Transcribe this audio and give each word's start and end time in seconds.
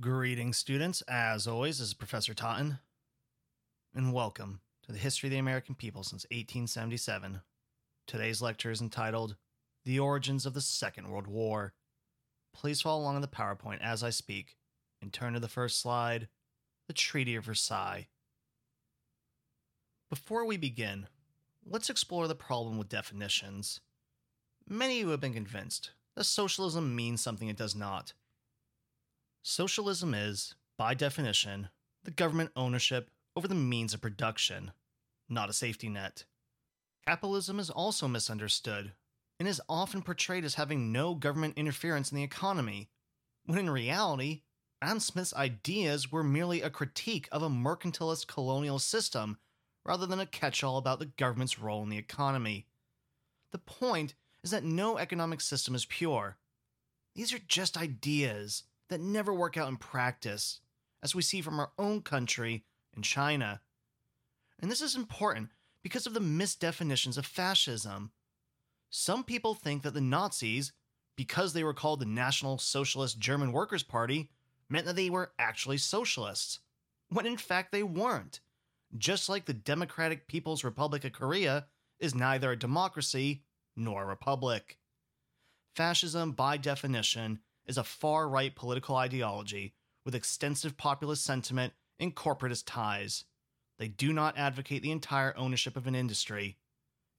Greetings, 0.00 0.56
students. 0.56 1.02
As 1.08 1.48
always, 1.48 1.78
this 1.78 1.88
is 1.88 1.94
Professor 1.94 2.32
Totten, 2.32 2.78
and 3.92 4.12
welcome 4.12 4.60
to 4.86 4.92
the 4.92 4.98
History 4.98 5.26
of 5.26 5.32
the 5.32 5.38
American 5.38 5.74
People 5.74 6.04
since 6.04 6.22
1877. 6.30 7.40
Today's 8.06 8.40
lecture 8.40 8.70
is 8.70 8.80
entitled 8.80 9.34
The 9.84 9.98
Origins 9.98 10.46
of 10.46 10.54
the 10.54 10.60
Second 10.60 11.10
World 11.10 11.26
War. 11.26 11.72
Please 12.54 12.80
follow 12.80 13.02
along 13.02 13.16
on 13.16 13.22
the 13.22 13.26
PowerPoint 13.26 13.80
as 13.80 14.04
I 14.04 14.10
speak 14.10 14.54
and 15.02 15.12
turn 15.12 15.32
to 15.32 15.40
the 15.40 15.48
first 15.48 15.80
slide 15.80 16.28
the 16.86 16.92
Treaty 16.92 17.34
of 17.34 17.46
Versailles. 17.46 18.06
Before 20.10 20.46
we 20.46 20.56
begin, 20.56 21.08
let's 21.66 21.90
explore 21.90 22.28
the 22.28 22.36
problem 22.36 22.78
with 22.78 22.88
definitions. 22.88 23.80
Many 24.68 25.00
of 25.00 25.06
you 25.06 25.08
have 25.08 25.20
been 25.20 25.34
convinced 25.34 25.90
that 26.14 26.22
socialism 26.22 26.94
means 26.94 27.20
something 27.20 27.48
it 27.48 27.56
does 27.56 27.74
not. 27.74 28.12
Socialism 29.50 30.12
is, 30.12 30.54
by 30.76 30.92
definition, 30.92 31.70
the 32.04 32.10
government 32.10 32.50
ownership 32.54 33.08
over 33.34 33.48
the 33.48 33.54
means 33.54 33.94
of 33.94 34.02
production, 34.02 34.72
not 35.26 35.48
a 35.48 35.54
safety 35.54 35.88
net. 35.88 36.26
Capitalism 37.06 37.58
is 37.58 37.70
also 37.70 38.06
misunderstood 38.06 38.92
and 39.40 39.48
is 39.48 39.62
often 39.66 40.02
portrayed 40.02 40.44
as 40.44 40.56
having 40.56 40.92
no 40.92 41.14
government 41.14 41.56
interference 41.56 42.12
in 42.12 42.16
the 42.16 42.22
economy, 42.22 42.90
when 43.46 43.58
in 43.58 43.70
reality, 43.70 44.42
Adam 44.82 45.00
Smith's 45.00 45.32
ideas 45.32 46.12
were 46.12 46.22
merely 46.22 46.60
a 46.60 46.68
critique 46.68 47.26
of 47.32 47.42
a 47.42 47.48
mercantilist 47.48 48.26
colonial 48.26 48.78
system 48.78 49.38
rather 49.82 50.04
than 50.04 50.20
a 50.20 50.26
catch 50.26 50.62
all 50.62 50.76
about 50.76 50.98
the 50.98 51.06
government's 51.16 51.58
role 51.58 51.82
in 51.82 51.88
the 51.88 51.96
economy. 51.96 52.66
The 53.52 53.58
point 53.58 54.14
is 54.44 54.50
that 54.50 54.62
no 54.62 54.98
economic 54.98 55.40
system 55.40 55.74
is 55.74 55.86
pure. 55.86 56.36
These 57.14 57.32
are 57.32 57.40
just 57.48 57.78
ideas 57.78 58.64
that 58.88 59.00
never 59.00 59.32
work 59.32 59.56
out 59.56 59.68
in 59.68 59.76
practice, 59.76 60.60
as 61.02 61.14
we 61.14 61.22
see 61.22 61.40
from 61.40 61.60
our 61.60 61.70
own 61.78 62.02
country 62.02 62.64
in 62.96 63.02
China. 63.02 63.60
And 64.60 64.70
this 64.70 64.80
is 64.82 64.96
important 64.96 65.50
because 65.82 66.06
of 66.06 66.14
the 66.14 66.20
misdefinitions 66.20 67.16
of 67.16 67.26
fascism. 67.26 68.10
Some 68.90 69.24
people 69.24 69.54
think 69.54 69.82
that 69.82 69.94
the 69.94 70.00
Nazis, 70.00 70.72
because 71.16 71.52
they 71.52 71.64
were 71.64 71.74
called 71.74 72.00
the 72.00 72.06
National 72.06 72.58
Socialist 72.58 73.18
German 73.18 73.52
Workers' 73.52 73.82
Party, 73.82 74.30
meant 74.68 74.86
that 74.86 74.96
they 74.96 75.10
were 75.10 75.32
actually 75.38 75.78
socialists, 75.78 76.60
when 77.10 77.26
in 77.26 77.36
fact 77.36 77.72
they 77.72 77.82
weren't. 77.82 78.40
Just 78.96 79.28
like 79.28 79.44
the 79.44 79.52
Democratic 79.52 80.26
People's 80.28 80.64
Republic 80.64 81.04
of 81.04 81.12
Korea 81.12 81.66
is 81.98 82.14
neither 82.14 82.52
a 82.52 82.58
democracy 82.58 83.44
nor 83.76 84.02
a 84.02 84.06
republic. 84.06 84.78
Fascism, 85.74 86.32
by 86.32 86.56
definition, 86.56 87.40
is 87.68 87.78
a 87.78 87.84
far 87.84 88.28
right 88.28 88.54
political 88.54 88.96
ideology 88.96 89.74
with 90.04 90.14
extensive 90.14 90.76
populist 90.76 91.22
sentiment 91.22 91.74
and 92.00 92.16
corporatist 92.16 92.64
ties. 92.66 93.24
They 93.78 93.88
do 93.88 94.12
not 94.12 94.38
advocate 94.38 94.82
the 94.82 94.90
entire 94.90 95.36
ownership 95.36 95.76
of 95.76 95.86
an 95.86 95.94
industry. 95.94 96.56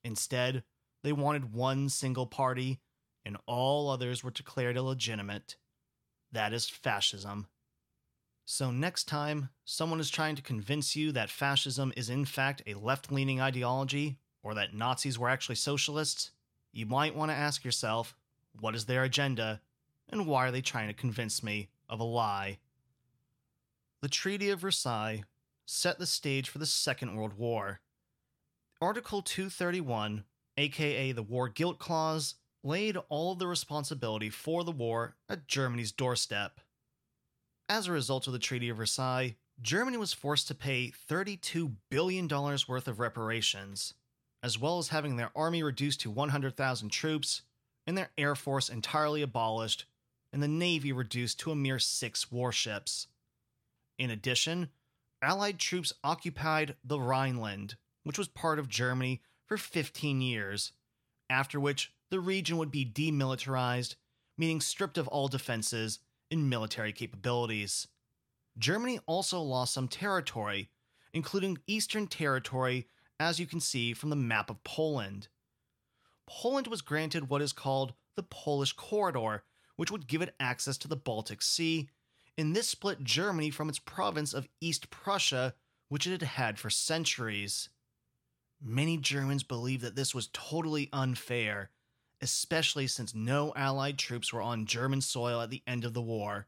Instead, 0.03 0.64
they 1.03 1.14
wanted 1.14 1.53
one 1.53 1.88
single 1.88 2.25
party, 2.25 2.80
and 3.23 3.38
all 3.45 3.89
others 3.89 4.23
were 4.23 4.31
declared 4.31 4.75
illegitimate. 4.75 5.56
That 6.31 6.52
is 6.52 6.67
fascism. 6.67 7.47
So, 8.45 8.72
next 8.72 9.03
time 9.03 9.50
someone 9.63 10.00
is 10.00 10.09
trying 10.09 10.36
to 10.36 10.41
convince 10.41 10.95
you 10.95 11.11
that 11.11 11.30
fascism 11.30 11.94
is 11.95 12.09
in 12.09 12.25
fact 12.25 12.63
a 12.66 12.73
left 12.73 13.11
leaning 13.11 13.39
ideology, 13.39 14.17
or 14.41 14.56
that 14.56 14.73
Nazis 14.73 15.19
were 15.19 15.30
actually 15.30 15.56
socialists, 15.56 16.31
you 16.72 16.86
might 16.86 17.16
want 17.16 17.30
to 17.30 17.38
ask 17.38 17.63
yourself 17.63 18.16
what 18.59 18.75
is 18.75 18.86
their 18.86 19.03
agenda, 19.03 19.61
and 20.10 20.26
why 20.26 20.48
are 20.48 20.52
they 20.52 20.62
trying 20.62 20.88
to 20.88 20.94
convince 20.94 21.44
me 21.44 21.70
of 21.88 22.00
a 22.00 22.04
lie? 22.04 22.60
The 24.02 24.10
Treaty 24.10 24.50
of 24.50 24.62
Versailles 24.62 25.24
set 25.66 26.00
the 26.00 26.06
stage 26.06 26.50
for 26.50 26.58
the 26.58 26.66
Second 26.66 27.16
World 27.16 27.34
War. 27.34 27.82
Article 28.82 29.22
231, 29.22 30.24
aka 30.58 31.12
the 31.12 31.24
War 31.24 31.50
Guilt 31.50 31.80
Clause, 31.80 32.36
laid 32.64 32.98
all 33.09 33.34
of 33.34 33.40
the 33.40 33.48
responsibility 33.48 34.30
for 34.30 34.64
the 34.64 34.72
war 34.72 35.16
at 35.30 35.48
Germany's 35.48 35.92
doorstep. 35.92 36.59
As 37.68 37.88
a 37.88 37.92
result 37.92 38.25
of 38.28 38.34
the 38.34 38.40
Treaty 38.40 38.69
of 38.69 38.78
Versailles, 38.78 39.36
Germany 39.62 39.98
was 39.98 40.14
forced 40.14 40.48
to 40.48 40.56
pay 40.56 40.92
$32 41.09 41.74
billion 41.90 42.28
worth 42.28 42.88
of 42.88 43.00
reparations, 43.00 43.94
as 44.42 44.58
well 44.58 44.78
as 44.80 44.88
having 44.88 45.18
their 45.18 45.31
army 45.36 45.62
reduced 45.62 46.02
to 46.02 46.09
100,000 46.09 46.90
troops 46.90 47.42
and 47.86 47.98
their 47.98 48.12
air 48.18 48.36
force 48.36 48.69
entirely 48.69 49.22
abolished 49.22 49.86
and 50.31 50.41
the 50.44 50.47
navy 50.47 50.91
reduced 50.91 51.40
to 51.40 51.51
a 51.51 51.56
mere 51.56 51.79
six 51.79 52.31
warships. 52.31 53.07
In 53.97 54.09
addition, 54.09 54.69
Allied 55.22 55.59
troops 55.59 55.94
occupied 56.03 56.75
the 56.84 57.00
Rhineland, 57.00 57.75
which 58.03 58.17
was 58.17 58.28
part 58.28 58.59
of 58.59 58.69
Germany, 58.69 59.22
for 59.45 59.57
15 59.57 60.22
years, 60.22 60.72
after 61.29 61.59
which 61.59 61.91
the 62.09 62.19
region 62.19 62.57
would 62.57 62.72
be 62.72 62.85
demilitarized, 62.85 63.95
meaning 64.38 64.62
stripped 64.62 64.97
of 64.97 65.07
all 65.07 65.28
defenses 65.28 66.00
and 66.31 66.50
military 66.50 66.94
capabilities. 66.94 67.88
Germany 68.57 69.00
also 69.06 69.41
lost 69.41 69.73
some 69.73 69.88
territory, 69.88 70.69
including 71.13 71.57
Eastern 71.68 72.07
Territory, 72.07 72.88
as 73.19 73.39
you 73.39 73.45
can 73.45 73.59
see 73.59 73.94
from 73.94 74.09
the 74.09 74.16
map 74.16 74.50
of 74.50 74.63
Poland. 74.63 75.28
Poland 76.28 76.68
was 76.68 76.81
granted 76.81 77.29
what 77.29 77.41
is 77.41 77.53
called 77.53 77.94
the 78.16 78.23
Polish 78.23 78.73
Corridor, 78.73 79.44
which 79.79 79.90
would 79.90 80.07
give 80.07 80.22
it 80.22 80.35
access 80.41 80.78
to 80.78 80.90
the 80.90 80.95
Baltic 80.97 81.41
Sea, 81.41 81.88
and 82.38 82.53
this 82.53 82.67
split 82.67 83.01
Germany 83.01 83.50
from 83.50 83.69
its 83.69 83.79
province 83.79 84.34
of 84.34 84.50
East 84.59 84.90
Prussia, 84.90 85.53
which 85.88 86.06
it 86.06 86.12
had 86.12 86.22
had 86.22 86.59
for 86.59 86.69
centuries. 86.69 87.69
Many 88.62 88.97
Germans 88.97 89.44
believed 89.44 89.81
that 89.84 89.95
this 89.95 90.13
was 90.13 90.28
totally 90.34 90.89
unfair, 90.91 91.69
especially 92.19 92.88
since 92.88 93.16
no 93.16 93.53
Allied 93.56 93.97
troops 93.97 94.34
were 94.34 94.41
on 94.41 94.66
German 94.66 95.00
soil 95.00 95.39
at 95.39 95.50
the 95.50 95.63
end 95.66 95.85
of 95.85 95.94
the 95.94 96.01
war. 96.01 96.47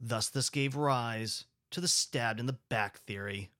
Thus, 0.00 0.30
this 0.30 0.48
gave 0.48 0.74
rise 0.74 1.44
to 1.70 1.82
the 1.82 1.86
stabbed 1.86 2.40
in 2.40 2.46
the 2.46 2.58
back 2.70 3.00
theory. 3.00 3.50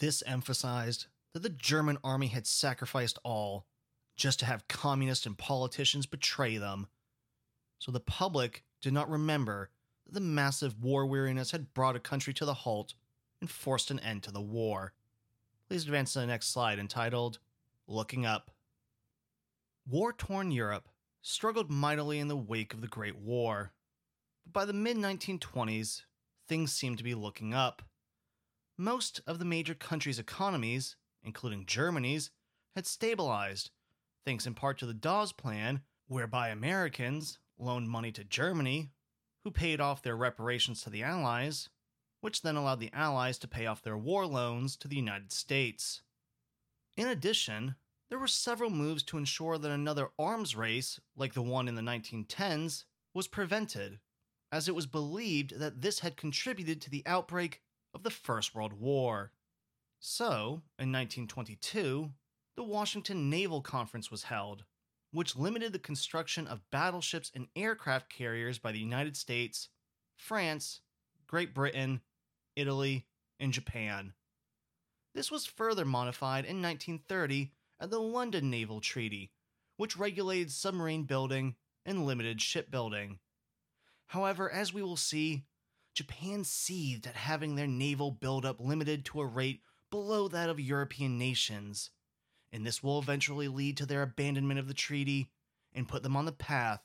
This 0.00 0.22
emphasized 0.26 1.06
that 1.32 1.42
the 1.42 1.48
German 1.48 1.96
army 2.04 2.26
had 2.26 2.46
sacrificed 2.46 3.18
all 3.24 3.64
just 4.16 4.38
to 4.40 4.44
have 4.44 4.68
communists 4.68 5.24
and 5.24 5.38
politicians 5.38 6.04
betray 6.04 6.58
them. 6.58 6.88
So 7.78 7.92
the 7.92 8.00
public 8.00 8.64
did 8.80 8.92
not 8.92 9.10
remember 9.10 9.70
that 10.06 10.14
the 10.14 10.20
massive 10.20 10.82
war 10.82 11.06
weariness 11.06 11.52
had 11.52 11.74
brought 11.74 11.96
a 11.96 12.00
country 12.00 12.34
to 12.34 12.44
the 12.44 12.54
halt 12.54 12.94
and 13.40 13.50
forced 13.50 13.90
an 13.90 14.00
end 14.00 14.22
to 14.24 14.32
the 14.32 14.40
war. 14.40 14.92
Please 15.68 15.84
advance 15.84 16.12
to 16.12 16.20
the 16.20 16.26
next 16.26 16.48
slide 16.48 16.78
entitled 16.78 17.38
Looking 17.86 18.26
Up. 18.26 18.50
War 19.86 20.12
torn 20.12 20.50
Europe 20.50 20.88
struggled 21.22 21.70
mightily 21.70 22.18
in 22.18 22.28
the 22.28 22.36
wake 22.36 22.74
of 22.74 22.80
the 22.80 22.88
Great 22.88 23.16
War, 23.16 23.72
but 24.44 24.52
by 24.52 24.64
the 24.64 24.72
mid 24.72 24.96
1920s, 24.96 26.02
things 26.48 26.72
seemed 26.72 26.98
to 26.98 27.04
be 27.04 27.14
looking 27.14 27.54
up. 27.54 27.82
Most 28.76 29.20
of 29.26 29.38
the 29.38 29.44
major 29.44 29.74
countries' 29.74 30.18
economies, 30.18 30.96
including 31.22 31.66
Germany's, 31.66 32.30
had 32.74 32.86
stabilized, 32.86 33.70
thanks 34.24 34.46
in 34.46 34.54
part 34.54 34.78
to 34.78 34.86
the 34.86 34.94
Dawes 34.94 35.32
Plan, 35.32 35.82
whereby 36.06 36.48
Americans 36.48 37.38
loaned 37.58 37.88
money 37.88 38.12
to 38.12 38.24
Germany, 38.24 38.90
who 39.44 39.50
paid 39.50 39.80
off 39.80 40.02
their 40.02 40.16
reparations 40.16 40.82
to 40.82 40.90
the 40.90 41.02
Allies, 41.02 41.68
which 42.20 42.42
then 42.42 42.56
allowed 42.56 42.80
the 42.80 42.92
Allies 42.92 43.38
to 43.38 43.48
pay 43.48 43.66
off 43.66 43.82
their 43.82 43.96
war 43.96 44.26
loans 44.26 44.76
to 44.76 44.88
the 44.88 44.96
United 44.96 45.32
States. 45.32 46.02
In 46.96 47.06
addition, 47.06 47.76
there 48.10 48.18
were 48.18 48.26
several 48.26 48.70
moves 48.70 49.02
to 49.04 49.18
ensure 49.18 49.58
that 49.58 49.70
another 49.70 50.10
arms 50.18 50.56
race, 50.56 50.98
like 51.16 51.34
the 51.34 51.42
one 51.42 51.68
in 51.68 51.74
the 51.74 51.82
1910s, 51.82 52.84
was 53.14 53.28
prevented, 53.28 54.00
as 54.50 54.68
it 54.68 54.74
was 54.74 54.86
believed 54.86 55.58
that 55.58 55.82
this 55.82 56.00
had 56.00 56.16
contributed 56.16 56.80
to 56.80 56.90
the 56.90 57.02
outbreak 57.06 57.60
of 57.94 58.02
the 58.02 58.10
First 58.10 58.54
World 58.54 58.72
War. 58.72 59.32
So, 60.00 60.62
in 60.78 60.92
1922, 60.92 62.10
the 62.56 62.62
Washington 62.62 63.30
Naval 63.30 63.60
Conference 63.60 64.10
was 64.10 64.24
held, 64.24 64.64
which 65.10 65.36
limited 65.36 65.72
the 65.72 65.78
construction 65.78 66.46
of 66.46 66.70
battleships 66.70 67.30
and 67.34 67.48
aircraft 67.56 68.08
carriers 68.08 68.58
by 68.58 68.72
the 68.72 68.78
United 68.78 69.16
States, 69.16 69.68
France, 70.16 70.80
Great 71.26 71.54
Britain, 71.54 72.00
Italy, 72.56 73.06
and 73.40 73.52
Japan. 73.52 74.12
This 75.14 75.30
was 75.30 75.46
further 75.46 75.84
modified 75.84 76.44
in 76.44 76.62
1930 76.62 77.52
at 77.80 77.90
the 77.90 78.00
London 78.00 78.50
Naval 78.50 78.80
Treaty, 78.80 79.32
which 79.76 79.96
regulated 79.96 80.50
submarine 80.50 81.04
building 81.04 81.56
and 81.86 82.04
limited 82.06 82.42
shipbuilding. 82.42 83.18
However, 84.08 84.50
as 84.50 84.72
we 84.72 84.82
will 84.82 84.96
see, 84.96 85.44
Japan 85.94 86.44
seethed 86.44 87.06
at 87.06 87.16
having 87.16 87.54
their 87.54 87.66
naval 87.66 88.10
buildup 88.10 88.60
limited 88.60 89.04
to 89.06 89.20
a 89.20 89.26
rate 89.26 89.62
below 89.90 90.28
that 90.28 90.48
of 90.48 90.60
European 90.60 91.18
nations, 91.18 91.90
and 92.52 92.66
this 92.66 92.82
will 92.82 92.98
eventually 92.98 93.48
lead 93.48 93.76
to 93.76 93.86
their 93.86 94.02
abandonment 94.02 94.58
of 94.58 94.68
the 94.68 94.74
treaty 94.74 95.30
and 95.74 95.88
put 95.88 96.02
them 96.02 96.16
on 96.16 96.24
the 96.24 96.32
path 96.32 96.82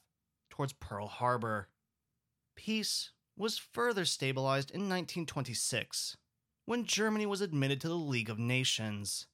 towards 0.50 0.74
Pearl 0.74 1.08
Harbor. 1.08 1.70
Peace 2.56 3.12
was 3.36 3.58
further 3.58 4.06
stabilized 4.06 4.70
in 4.72 4.82
1926 4.82 6.18
when 6.66 6.86
Germany 6.86 7.26
was 7.26 7.42
admitted 7.42 7.82
to 7.82 7.88
the 7.88 7.96
League 7.96 8.30
of 8.30 8.40
Nations. 8.40 9.28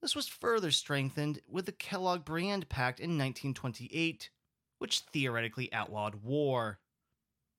This 0.00 0.14
was 0.14 0.28
further 0.28 0.70
strengthened 0.70 1.40
with 1.48 1.66
the 1.66 1.72
Kellogg 1.72 2.24
Briand 2.24 2.68
Pact 2.68 3.00
in 3.00 3.10
1928, 3.10 4.30
which 4.78 5.00
theoretically 5.00 5.72
outlawed 5.72 6.22
war. 6.22 6.78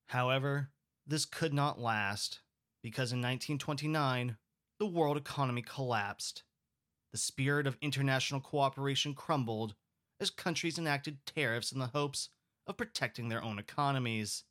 However, 0.07 0.69
this 1.05 1.25
could 1.25 1.53
not 1.53 1.79
last, 1.79 2.39
because 2.81 3.11
in 3.11 3.19
1929, 3.19 4.37
the 4.79 4.85
world 4.85 5.17
economy 5.17 5.61
collapsed. 5.61 6.43
The 7.11 7.17
spirit 7.17 7.65
of 7.65 7.77
international 7.81 8.41
cooperation 8.41 9.15
crumbled 9.15 9.75
as 10.19 10.29
countries 10.29 10.77
enacted 10.77 11.25
tariffs 11.25 11.71
in 11.71 11.79
the 11.79 11.87
hopes 11.87 12.29
of 12.67 12.77
protecting 12.77 13.29
their 13.29 13.43
own 13.43 13.57
economies. 13.57 14.43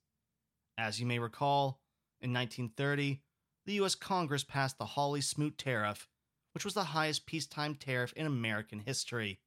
As 0.77 0.99
you 0.99 1.07
may 1.07 1.19
recall, 1.19 1.81
in 2.21 2.33
1930, 2.33 3.23
the 3.67 3.75
US 3.75 3.95
Congress 3.95 4.45
passed 4.45 4.79
the 4.79 4.87
Hawley 4.87 5.21
Smoot 5.21 5.59
Tariff, 5.59 6.09
which 6.53 6.65
was 6.65 6.75
the 6.75 6.85
highest 6.85 7.27
peacetime 7.27 7.75
tariff 7.75 8.13
in 8.15 8.27
American 8.27 8.81
history. 8.81 9.41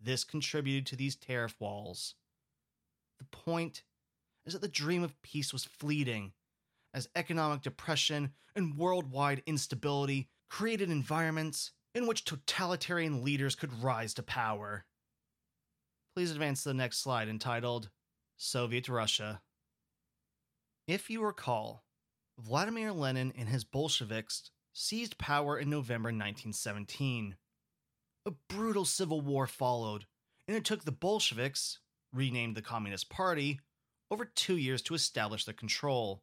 This 0.00 0.24
contributed 0.24 0.86
to 0.86 0.96
these 0.96 1.14
tariff 1.14 1.54
walls. 1.60 2.14
The 3.18 3.26
point 3.26 3.84
is 4.44 4.54
that 4.54 4.62
the 4.62 4.68
dream 4.68 5.02
of 5.02 5.20
peace 5.22 5.52
was 5.52 5.64
fleeting, 5.64 6.32
as 6.92 7.08
economic 7.14 7.62
depression 7.62 8.32
and 8.56 8.76
worldwide 8.76 9.42
instability 9.46 10.28
created 10.48 10.90
environments 10.90 11.72
in 11.94 12.06
which 12.06 12.24
totalitarian 12.24 13.22
leaders 13.22 13.54
could 13.54 13.82
rise 13.82 14.14
to 14.14 14.22
power. 14.22 14.84
Please 16.14 16.30
advance 16.30 16.62
to 16.62 16.70
the 16.70 16.74
next 16.74 16.98
slide 16.98 17.28
entitled 17.28 17.90
Soviet 18.36 18.88
Russia. 18.88 19.42
If 20.86 21.08
you 21.08 21.24
recall, 21.24 21.84
Vladimir 22.38 22.92
Lenin 22.92 23.32
and 23.38 23.48
his 23.48 23.64
Bolsheviks 23.64 24.50
seized 24.72 25.18
power 25.18 25.56
in 25.58 25.70
November 25.70 26.08
1917. 26.08 27.36
A 28.26 28.32
brutal 28.48 28.84
civil 28.84 29.20
war 29.20 29.46
followed, 29.46 30.06
and 30.48 30.56
it 30.56 30.64
took 30.64 30.84
the 30.84 30.92
Bolsheviks, 30.92 31.78
renamed 32.12 32.56
the 32.56 32.62
Communist 32.62 33.08
Party, 33.08 33.60
over 34.10 34.24
two 34.24 34.56
years 34.56 34.82
to 34.82 34.94
establish 34.94 35.44
their 35.44 35.54
control. 35.54 36.22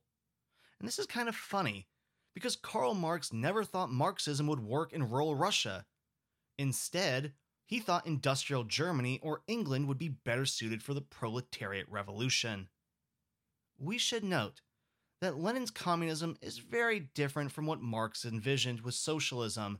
And 0.79 0.87
this 0.87 0.99
is 0.99 1.05
kind 1.05 1.29
of 1.29 1.35
funny, 1.35 1.87
because 2.33 2.55
Karl 2.55 2.93
Marx 2.93 3.33
never 3.33 3.63
thought 3.63 3.91
Marxism 3.91 4.47
would 4.47 4.59
work 4.59 4.93
in 4.93 5.09
rural 5.09 5.35
Russia. 5.35 5.85
Instead, 6.57 7.33
he 7.65 7.79
thought 7.79 8.05
industrial 8.05 8.63
Germany 8.63 9.19
or 9.21 9.43
England 9.47 9.87
would 9.87 9.97
be 9.97 10.09
better 10.09 10.45
suited 10.45 10.83
for 10.83 10.93
the 10.93 11.01
proletariat 11.01 11.87
revolution. 11.89 12.67
We 13.77 13.97
should 13.97 14.23
note 14.23 14.61
that 15.21 15.37
Lenin's 15.37 15.71
communism 15.71 16.35
is 16.41 16.57
very 16.57 16.99
different 16.99 17.51
from 17.51 17.65
what 17.65 17.81
Marx 17.81 18.25
envisioned 18.25 18.81
with 18.81 18.95
socialism, 18.95 19.79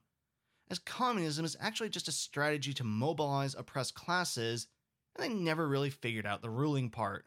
as 0.70 0.80
communism 0.80 1.44
is 1.44 1.58
actually 1.60 1.90
just 1.90 2.08
a 2.08 2.14
strategy 2.14 2.74
to 2.74 2.84
mobilize 2.84 3.56
oppressed 3.56 3.94
classes, 3.94 4.68
and 5.16 5.24
they 5.24 5.34
never 5.34 5.68
really 5.68 5.90
figured 5.90 6.26
out 6.26 6.42
the 6.42 6.50
ruling 6.50 6.90
part. 6.90 7.26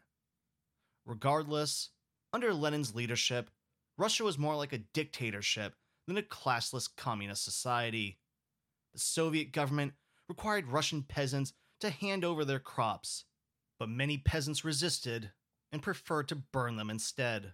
Regardless, 1.05 1.91
under 2.33 2.53
Lenin's 2.53 2.95
leadership, 2.95 3.51
Russia 3.97 4.23
was 4.23 4.37
more 4.37 4.55
like 4.55 4.73
a 4.73 4.79
dictatorship 4.79 5.75
than 6.07 6.17
a 6.17 6.21
classless 6.21 6.89
communist 6.95 7.43
society. 7.43 8.19
The 8.93 8.99
Soviet 8.99 9.51
government 9.51 9.93
required 10.27 10.67
Russian 10.67 11.03
peasants 11.03 11.53
to 11.79 11.89
hand 11.89 12.23
over 12.23 12.45
their 12.45 12.59
crops, 12.59 13.25
but 13.79 13.89
many 13.89 14.17
peasants 14.17 14.65
resisted 14.65 15.31
and 15.71 15.81
preferred 15.81 16.27
to 16.29 16.35
burn 16.35 16.77
them 16.77 16.89
instead. 16.89 17.53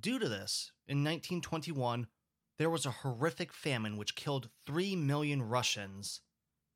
Due 0.00 0.18
to 0.18 0.28
this, 0.28 0.72
in 0.86 0.98
1921, 0.98 2.06
there 2.58 2.70
was 2.70 2.84
a 2.84 2.90
horrific 2.90 3.52
famine 3.52 3.96
which 3.96 4.16
killed 4.16 4.50
3 4.66 4.96
million 4.96 5.42
Russians. 5.42 6.20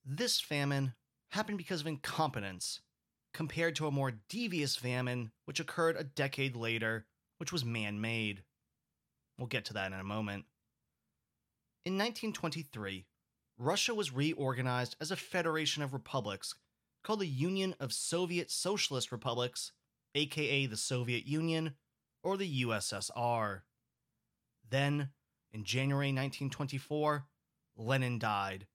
This 0.04 0.40
famine 0.40 0.94
happened 1.30 1.58
because 1.58 1.80
of 1.80 1.86
incompetence, 1.86 2.80
compared 3.34 3.76
to 3.76 3.86
a 3.86 3.92
more 3.92 4.20
devious 4.28 4.76
famine 4.76 5.32
which 5.44 5.60
occurred 5.60 5.96
a 5.96 6.04
decade 6.04 6.56
later, 6.56 7.06
which 7.42 7.50
was 7.50 7.64
man 7.64 8.00
made. 8.00 8.44
We'll 9.36 9.48
get 9.48 9.64
to 9.64 9.72
that 9.72 9.90
in 9.90 9.98
a 9.98 10.04
moment. 10.04 10.44
In 11.84 11.94
1923, 11.94 13.04
Russia 13.58 13.96
was 13.96 14.12
reorganized 14.12 14.94
as 15.00 15.10
a 15.10 15.16
federation 15.16 15.82
of 15.82 15.92
republics 15.92 16.54
called 17.02 17.18
the 17.18 17.26
Union 17.26 17.74
of 17.80 17.92
Soviet 17.92 18.48
Socialist 18.48 19.10
Republics, 19.10 19.72
aka 20.14 20.66
the 20.66 20.76
Soviet 20.76 21.26
Union 21.26 21.74
or 22.22 22.36
the 22.36 22.62
USSR. 22.62 23.62
Then, 24.70 25.08
in 25.52 25.64
January 25.64 26.10
1924, 26.10 27.26
Lenin 27.76 28.20
died, 28.20 28.68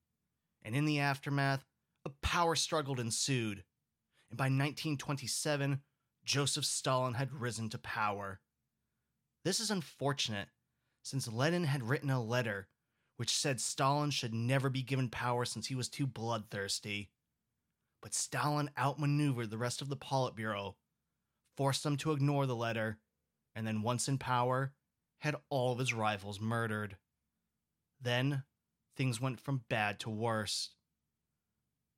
and 0.62 0.76
in 0.76 0.84
the 0.84 1.00
aftermath, 1.00 1.64
a 2.04 2.10
power 2.22 2.56
struggle 2.56 3.00
ensued, 3.00 3.64
and 4.30 4.38
by 4.38 4.48
1927, 4.48 5.80
Joseph 6.26 6.66
Stalin 6.66 7.14
had 7.14 7.32
risen 7.32 7.70
to 7.70 7.78
power. 7.78 8.42
This 9.48 9.62
is 9.62 9.72
unfortunate, 9.72 10.50
since 11.04 11.26
Lenin 11.26 11.64
had 11.64 11.88
written 11.88 12.10
a 12.10 12.22
letter 12.22 12.68
which 13.16 13.34
said 13.34 13.62
Stalin 13.62 14.12
should 14.12 14.34
never 14.34 14.70
be 14.70 14.82
given 14.82 15.08
power 15.08 15.46
since 15.46 15.68
he 15.68 15.74
was 15.74 15.88
too 15.88 16.06
bloodthirsty. 16.06 17.12
But 18.02 18.14
Stalin 18.14 18.70
outmaneuvered 18.78 19.50
the 19.50 19.58
rest 19.58 19.82
of 19.82 19.88
the 19.88 19.96
Politburo, 19.96 20.76
forced 21.56 21.84
them 21.84 21.96
to 21.96 22.12
ignore 22.12 22.46
the 22.46 22.58
letter, 22.58 23.00
and 23.56 23.66
then, 23.66 23.84
once 23.84 24.10
in 24.10 24.18
power, 24.18 24.74
had 25.20 25.38
all 25.50 25.72
of 25.72 25.80
his 25.80 25.94
rivals 25.94 26.42
murdered. 26.42 26.98
Then, 28.02 28.44
things 28.98 29.22
went 29.22 29.40
from 29.40 29.64
bad 29.70 30.02
to 30.02 30.10
worse. 30.10 30.72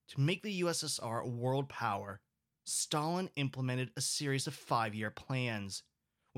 To 0.09 0.21
make 0.21 0.43
the 0.43 0.61
USSR 0.61 1.23
a 1.23 1.27
world 1.27 1.67
power, 1.67 2.21
Stalin 2.63 3.31
implemented 3.35 3.89
a 3.97 4.01
series 4.01 4.45
of 4.45 4.53
five 4.53 4.93
year 4.93 5.09
plans, 5.09 5.81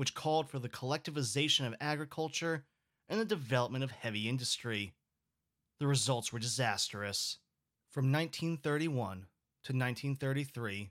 which 0.02 0.14
called 0.14 0.50
for 0.50 0.58
the 0.58 0.68
collectivization 0.68 1.64
of 1.64 1.76
agriculture 1.80 2.64
and 3.08 3.20
the 3.20 3.24
development 3.24 3.84
of 3.84 3.92
heavy 3.92 4.28
industry. 4.28 4.94
The 5.78 5.86
results 5.86 6.32
were 6.32 6.40
disastrous. 6.40 7.38
From 7.88 8.10
1931 8.10 8.96
to 8.98 9.72
1933, 9.72 10.90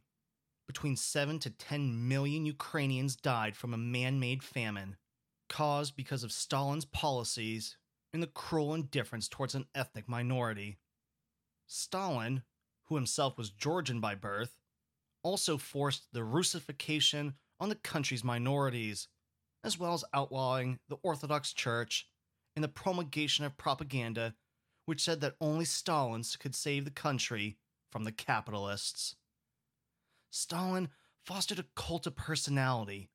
between 0.66 0.96
7 0.96 1.40
to 1.40 1.50
10 1.50 2.08
million 2.08 2.46
Ukrainians 2.46 3.18
died 3.18 3.58
from 3.58 3.74
a 3.74 3.78
man 3.78 4.18
made 4.18 4.44
famine, 4.44 4.96
caused 5.50 5.98
because 5.98 6.24
of 6.24 6.32
Stalin's 6.32 6.86
policies 6.86 7.76
and 8.14 8.24
the 8.24 8.28
cruel 8.28 8.74
indifference 8.74 9.28
towards 9.28 9.56
an 9.56 9.66
ethnic 9.76 10.08
minority. 10.08 10.78
Stalin, 11.68 12.44
who 12.86 12.96
himself 12.96 13.38
was 13.38 13.50
Georgian 13.50 14.00
by 14.00 14.16
birth, 14.16 14.62
also 15.22 15.58
forced 15.58 16.14
the 16.14 16.24
Russification 16.24 17.34
on 17.62 17.70
the 17.70 17.76
country's 17.76 18.26
minorities, 18.26 19.08
as 19.64 19.80
well 19.80 19.94
as 19.94 20.04
outlawing 20.14 20.80
the 20.90 20.98
Orthodox 21.02 21.54
Church 21.54 22.10
and 22.56 22.64
the 22.64 22.68
promulgation 22.68 23.46
of 23.46 23.56
propaganda 23.56 24.34
which 24.86 25.04
said 25.04 25.22
that 25.22 25.36
only 25.40 25.66
Stalins 25.66 26.38
could 26.38 26.56
save 26.56 26.86
the 26.86 26.92
country 26.92 27.58
from 27.92 28.04
the 28.04 28.12
capitalists. 28.12 29.16
Stalin 30.30 30.90
fostered 31.24 31.60
a 31.60 31.66
cult 31.76 32.08
of 32.08 32.16
personality. 32.16 33.10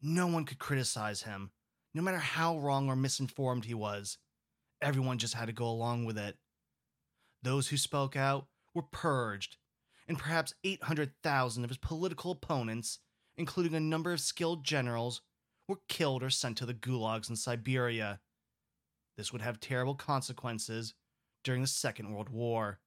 No 0.00 0.26
one 0.26 0.44
could 0.44 0.58
criticize 0.58 1.22
him, 1.22 1.50
no 1.94 2.02
matter 2.02 2.18
how 2.18 2.58
wrong 2.58 2.88
or 2.88 2.96
misinformed 2.96 3.64
he 3.64 3.74
was. 3.74 4.18
Everyone 4.80 5.18
just 5.18 5.34
had 5.34 5.46
to 5.46 5.52
go 5.52 5.66
along 5.66 6.04
with 6.04 6.18
it. 6.18 6.36
Those 7.42 7.68
who 7.68 7.76
spoke 7.76 8.16
out 8.16 8.46
were 8.74 8.82
purged, 8.82 9.56
and 10.08 10.18
perhaps 10.18 10.54
800,000 10.64 11.64
of 11.64 11.70
his 11.70 11.78
political 11.78 12.30
opponents, 12.30 12.98
including 13.38 13.74
a 13.74 13.80
number 13.80 14.12
of 14.12 14.20
skilled 14.20 14.64
generals, 14.64 15.20
were 15.68 15.80
killed 15.88 16.22
or 16.22 16.30
sent 16.30 16.56
to 16.58 16.66
the 16.66 16.74
gulags 16.74 17.28
in 17.28 17.36
Siberia. 17.36 18.20
This 19.16 19.32
would 19.32 19.42
have 19.42 19.60
terrible 19.60 19.94
consequences 19.94 20.94
during 21.42 21.62
the 21.62 21.66
Second 21.66 22.12
World 22.12 22.28
War. 22.28 22.80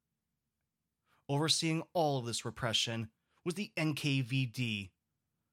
Overseeing 1.27 1.83
all 1.93 2.17
of 2.17 2.25
this 2.25 2.45
repression 2.45 3.09
was 3.45 3.55
the 3.55 3.71
NKVD, 3.77 4.91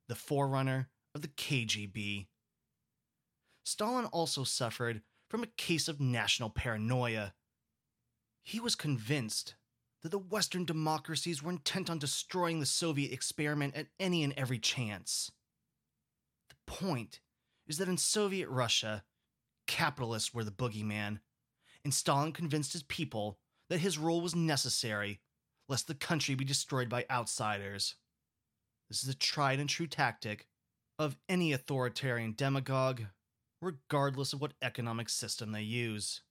the 0.09 0.15
forerunner 0.15 0.88
of 1.15 1.23
the 1.23 1.29
KGB. 1.29 2.26
Stalin 3.65 4.07
also 4.07 4.45
suffered 4.45 5.03
from 5.29 5.43
a 5.43 5.49
case 5.57 5.88
of 5.88 6.00
national 6.00 6.50
paranoia. 6.50 7.35
He 8.45 8.61
was 8.61 8.76
convinced 8.76 9.57
that 10.06 10.12
the 10.12 10.18
Western 10.20 10.64
democracies 10.64 11.42
were 11.42 11.50
intent 11.50 11.90
on 11.90 11.98
destroying 11.98 12.60
the 12.60 12.66
Soviet 12.66 13.12
experiment 13.12 13.75
at 13.75 13.88
any 13.98 14.22
and 14.22 14.32
every 14.36 14.60
chance. 14.60 15.32
The 16.48 16.54
point 16.64 17.18
is 17.66 17.78
that 17.78 17.88
in 17.88 17.98
Soviet 17.98 18.48
Russia, 18.48 19.02
capitalists 19.66 20.32
were 20.32 20.44
the 20.44 20.52
boogeyman, 20.52 21.18
and 21.84 21.92
Stalin 21.92 22.30
convinced 22.30 22.72
his 22.72 22.84
people 22.84 23.40
that 23.68 23.80
his 23.80 23.98
rule 23.98 24.20
was 24.20 24.36
necessary 24.36 25.22
lest 25.68 25.88
the 25.88 25.94
country 25.96 26.36
be 26.36 26.44
destroyed 26.44 26.88
by 26.88 27.04
outsiders. 27.10 27.96
This 28.88 29.02
is 29.02 29.08
a 29.08 29.14
tried 29.14 29.58
and 29.58 29.68
true 29.68 29.88
tactic 29.88 30.46
of 31.00 31.16
any 31.28 31.52
authoritarian 31.52 32.34
demagogue, 32.36 33.02
regardless 33.60 34.32
of 34.32 34.40
what 34.40 34.52
economic 34.62 35.08
system 35.08 35.50
they 35.50 35.62
use. 35.62 36.22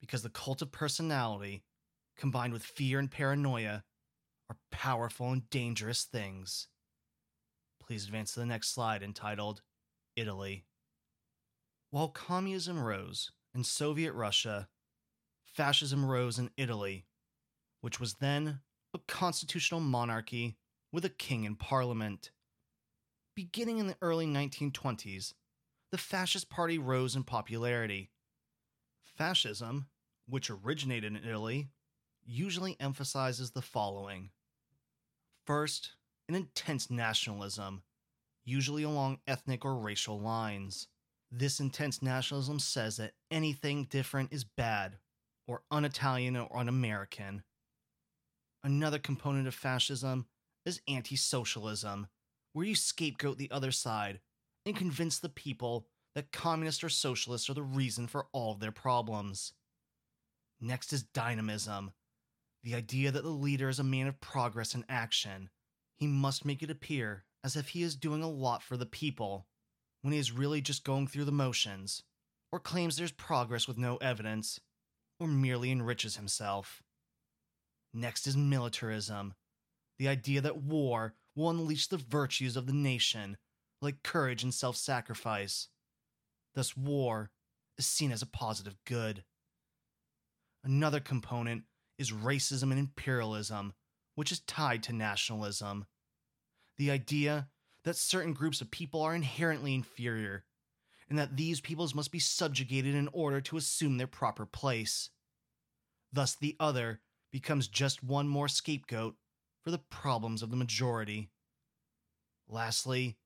Because 0.00 0.22
the 0.22 0.28
cult 0.28 0.60
of 0.60 0.72
personality, 0.72 1.62
combined 2.16 2.52
with 2.52 2.62
fear 2.62 2.98
and 2.98 3.10
paranoia, 3.10 3.84
are 4.48 4.56
powerful 4.70 5.32
and 5.32 5.48
dangerous 5.50 6.04
things. 6.04 6.68
Please 7.80 8.04
advance 8.04 8.34
to 8.34 8.40
the 8.40 8.46
next 8.46 8.74
slide 8.74 9.02
entitled 9.02 9.62
Italy. 10.16 10.64
While 11.90 12.08
communism 12.08 12.82
rose 12.82 13.30
in 13.54 13.64
Soviet 13.64 14.12
Russia, 14.12 14.68
fascism 15.44 16.04
rose 16.04 16.38
in 16.38 16.50
Italy, 16.56 17.06
which 17.80 18.00
was 18.00 18.14
then 18.14 18.60
a 18.92 18.98
constitutional 19.06 19.80
monarchy 19.80 20.56
with 20.92 21.04
a 21.04 21.10
king 21.10 21.46
and 21.46 21.58
parliament. 21.58 22.30
Beginning 23.34 23.78
in 23.78 23.86
the 23.86 23.96
early 24.00 24.26
1920s, 24.26 25.34
the 25.92 25.98
Fascist 25.98 26.48
Party 26.50 26.78
rose 26.78 27.14
in 27.14 27.22
popularity. 27.22 28.10
Fascism, 29.04 29.86
which 30.26 30.50
originated 30.50 31.14
in 31.14 31.24
Italy, 31.24 31.68
usually 32.26 32.76
emphasizes 32.80 33.50
the 33.50 33.62
following 33.62 34.30
First, 35.46 35.92
an 36.28 36.34
intense 36.34 36.90
nationalism, 36.90 37.82
usually 38.44 38.82
along 38.82 39.20
ethnic 39.28 39.64
or 39.64 39.76
racial 39.76 40.20
lines. 40.20 40.88
This 41.30 41.60
intense 41.60 42.02
nationalism 42.02 42.58
says 42.58 42.96
that 42.96 43.12
anything 43.30 43.84
different 43.84 44.32
is 44.32 44.44
bad, 44.44 44.98
or 45.46 45.62
un 45.70 45.84
Italian 45.84 46.36
or 46.36 46.56
un 46.56 46.68
American. 46.68 47.42
Another 48.64 48.98
component 48.98 49.46
of 49.46 49.54
fascism 49.54 50.26
is 50.64 50.80
anti 50.88 51.14
socialism, 51.14 52.08
where 52.52 52.66
you 52.66 52.74
scapegoat 52.74 53.38
the 53.38 53.50
other 53.50 53.70
side 53.70 54.20
and 54.64 54.74
convince 54.74 55.18
the 55.18 55.28
people 55.28 55.86
that 56.16 56.32
communists 56.32 56.82
or 56.82 56.88
socialists 56.88 57.48
are 57.48 57.54
the 57.54 57.62
reason 57.62 58.08
for 58.08 58.26
all 58.32 58.52
of 58.52 58.60
their 58.60 58.72
problems. 58.72 59.52
Next 60.60 60.92
is 60.92 61.02
dynamism, 61.02 61.92
the 62.66 62.74
idea 62.74 63.12
that 63.12 63.22
the 63.22 63.30
leader 63.30 63.68
is 63.68 63.78
a 63.78 63.84
man 63.84 64.08
of 64.08 64.20
progress 64.20 64.74
and 64.74 64.84
action. 64.88 65.48
He 65.98 66.08
must 66.08 66.44
make 66.44 66.64
it 66.64 66.70
appear 66.70 67.24
as 67.44 67.54
if 67.54 67.68
he 67.68 67.84
is 67.84 67.94
doing 67.94 68.24
a 68.24 68.28
lot 68.28 68.60
for 68.60 68.76
the 68.76 68.84
people, 68.84 69.46
when 70.02 70.12
he 70.12 70.18
is 70.18 70.32
really 70.32 70.60
just 70.60 70.82
going 70.82 71.06
through 71.06 71.26
the 71.26 71.30
motions, 71.30 72.02
or 72.50 72.58
claims 72.58 72.96
there's 72.96 73.12
progress 73.12 73.68
with 73.68 73.78
no 73.78 73.98
evidence, 73.98 74.58
or 75.20 75.28
merely 75.28 75.70
enriches 75.70 76.16
himself. 76.16 76.82
Next 77.94 78.26
is 78.26 78.36
militarism, 78.36 79.34
the 80.00 80.08
idea 80.08 80.40
that 80.40 80.60
war 80.60 81.14
will 81.36 81.50
unleash 81.50 81.86
the 81.86 81.98
virtues 81.98 82.56
of 82.56 82.66
the 82.66 82.72
nation, 82.72 83.36
like 83.80 84.02
courage 84.02 84.42
and 84.42 84.52
self 84.52 84.76
sacrifice. 84.76 85.68
Thus, 86.56 86.76
war 86.76 87.30
is 87.78 87.86
seen 87.86 88.10
as 88.10 88.22
a 88.22 88.26
positive 88.26 88.74
good. 88.84 89.22
Another 90.64 90.98
component 90.98 91.62
is 91.98 92.12
racism 92.12 92.70
and 92.70 92.78
imperialism, 92.78 93.72
which 94.14 94.32
is 94.32 94.40
tied 94.40 94.82
to 94.84 94.92
nationalism. 94.92 95.86
The 96.78 96.90
idea 96.90 97.48
that 97.84 97.96
certain 97.96 98.32
groups 98.32 98.60
of 98.60 98.70
people 98.70 99.02
are 99.02 99.14
inherently 99.14 99.74
inferior, 99.74 100.44
and 101.08 101.18
that 101.18 101.36
these 101.36 101.60
peoples 101.60 101.94
must 101.94 102.10
be 102.10 102.18
subjugated 102.18 102.94
in 102.94 103.08
order 103.12 103.40
to 103.40 103.56
assume 103.56 103.96
their 103.96 104.06
proper 104.06 104.44
place. 104.44 105.10
Thus, 106.12 106.34
the 106.34 106.56
other 106.58 107.00
becomes 107.30 107.68
just 107.68 108.02
one 108.02 108.28
more 108.28 108.48
scapegoat 108.48 109.16
for 109.62 109.70
the 109.70 109.78
problems 109.78 110.42
of 110.42 110.50
the 110.50 110.56
majority. 110.56 111.30
Lastly, 112.48 113.18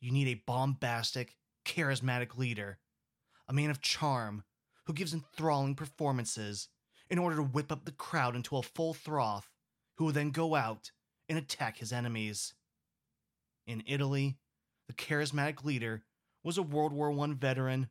you 0.00 0.12
need 0.12 0.28
a 0.28 0.42
bombastic, 0.46 1.36
charismatic 1.64 2.36
leader, 2.36 2.78
a 3.48 3.52
man 3.52 3.70
of 3.70 3.80
charm 3.80 4.44
who 4.84 4.92
gives 4.92 5.12
enthralling 5.12 5.74
performances 5.74 6.68
in 7.10 7.18
order 7.18 7.36
to 7.36 7.42
whip 7.42 7.72
up 7.72 7.84
the 7.84 7.92
crowd 7.92 8.36
into 8.36 8.56
a 8.56 8.62
full 8.62 8.94
froth, 8.94 9.50
who 9.96 10.06
will 10.06 10.12
then 10.12 10.30
go 10.30 10.54
out 10.54 10.92
and 11.28 11.38
attack 11.38 11.78
his 11.78 11.92
enemies. 11.92 12.54
In 13.66 13.82
Italy, 13.86 14.38
the 14.86 14.94
charismatic 14.94 15.64
leader 15.64 16.02
was 16.42 16.58
a 16.58 16.62
World 16.62 16.92
War 16.92 17.12
I 17.12 17.32
veteran, 17.34 17.88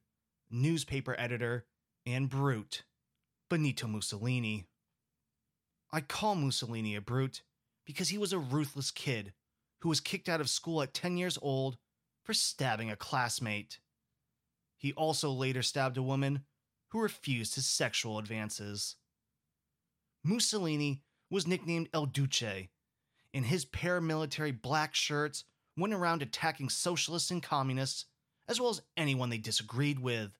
newspaper 0.49 1.15
editor, 1.19 1.65
and 2.05 2.29
brute, 2.29 2.83
Benito 3.49 3.87
Mussolini. 3.87 4.65
I 5.91 6.01
call 6.01 6.35
Mussolini 6.35 6.95
a 6.95 7.01
brute 7.01 7.43
because 7.85 8.09
he 8.09 8.17
was 8.17 8.33
a 8.33 8.39
ruthless 8.39 8.91
kid 8.91 9.33
who 9.81 9.89
was 9.89 9.99
kicked 9.99 10.27
out 10.27 10.41
of 10.41 10.49
school 10.49 10.81
at 10.81 10.93
10 10.93 11.17
years 11.17 11.37
old 11.41 11.77
for 12.23 12.33
stabbing 12.33 12.89
a 12.89 12.95
classmate. 12.95 13.79
He 14.77 14.93
also 14.93 15.31
later 15.31 15.61
stabbed 15.61 15.97
a 15.97 16.03
woman 16.03 16.43
who 16.89 17.01
refused 17.01 17.55
his 17.55 17.67
sexual 17.67 18.19
advances. 18.19 18.95
Mussolini 20.23 21.01
was 21.29 21.47
nicknamed 21.47 21.89
El 21.93 22.05
Duce, 22.05 22.67
and 23.33 23.45
his 23.45 23.65
paramilitary 23.65 24.59
black 24.59 24.95
shirts 24.95 25.43
went 25.77 25.93
around 25.93 26.21
attacking 26.21 26.69
socialists 26.69 27.31
and 27.31 27.43
communists, 27.43 28.05
as 28.47 28.59
well 28.59 28.69
as 28.69 28.81
anyone 28.95 29.29
they 29.29 29.37
disagreed 29.37 29.99
with. 29.99 30.31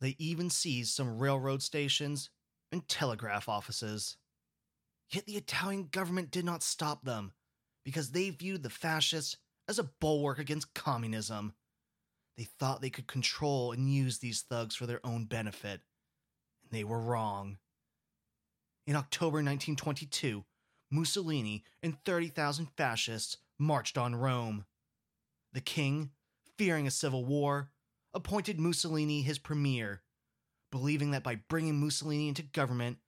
They 0.00 0.16
even 0.18 0.50
seized 0.50 0.94
some 0.94 1.18
railroad 1.18 1.62
stations 1.62 2.30
and 2.72 2.86
telegraph 2.88 3.48
offices. 3.48 4.16
Yet 5.10 5.26
the 5.26 5.36
Italian 5.36 5.88
government 5.90 6.30
did 6.30 6.44
not 6.44 6.62
stop 6.62 7.04
them, 7.04 7.32
because 7.84 8.10
they 8.10 8.30
viewed 8.30 8.62
the 8.62 8.70
fascists 8.70 9.36
as 9.68 9.78
a 9.78 9.90
bulwark 10.00 10.38
against 10.38 10.74
communism. 10.74 11.54
They 12.36 12.44
thought 12.44 12.80
they 12.82 12.90
could 12.90 13.06
control 13.06 13.72
and 13.72 13.88
use 13.88 14.18
these 14.18 14.42
thugs 14.42 14.74
for 14.74 14.86
their 14.86 15.04
own 15.04 15.24
benefit, 15.24 15.80
and 16.62 16.72
they 16.72 16.84
were 16.84 17.00
wrong. 17.00 17.58
In 18.86 18.94
October 18.94 19.38
1922, 19.38 20.44
Mussolini 20.90 21.64
and 21.82 21.96
30,000 22.04 22.68
fascists 22.76 23.38
marched 23.58 23.98
on 23.98 24.14
Rome. 24.14 24.64
The 25.52 25.60
king, 25.60 26.10
fearing 26.56 26.86
a 26.86 26.92
civil 26.92 27.24
war, 27.24 27.70
appointed 28.14 28.60
Mussolini 28.60 29.22
his 29.22 29.38
premier, 29.38 30.02
believing 30.70 31.10
that 31.10 31.24
by 31.24 31.40
bringing 31.48 31.80
Mussolini 31.80 32.28
into 32.28 32.42
government, 32.42 32.98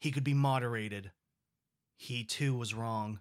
he 0.00 0.10
could 0.10 0.24
be 0.24 0.34
moderated. 0.34 1.12
He 1.98 2.24
too 2.24 2.54
was 2.56 2.72
wrong. 2.72 3.20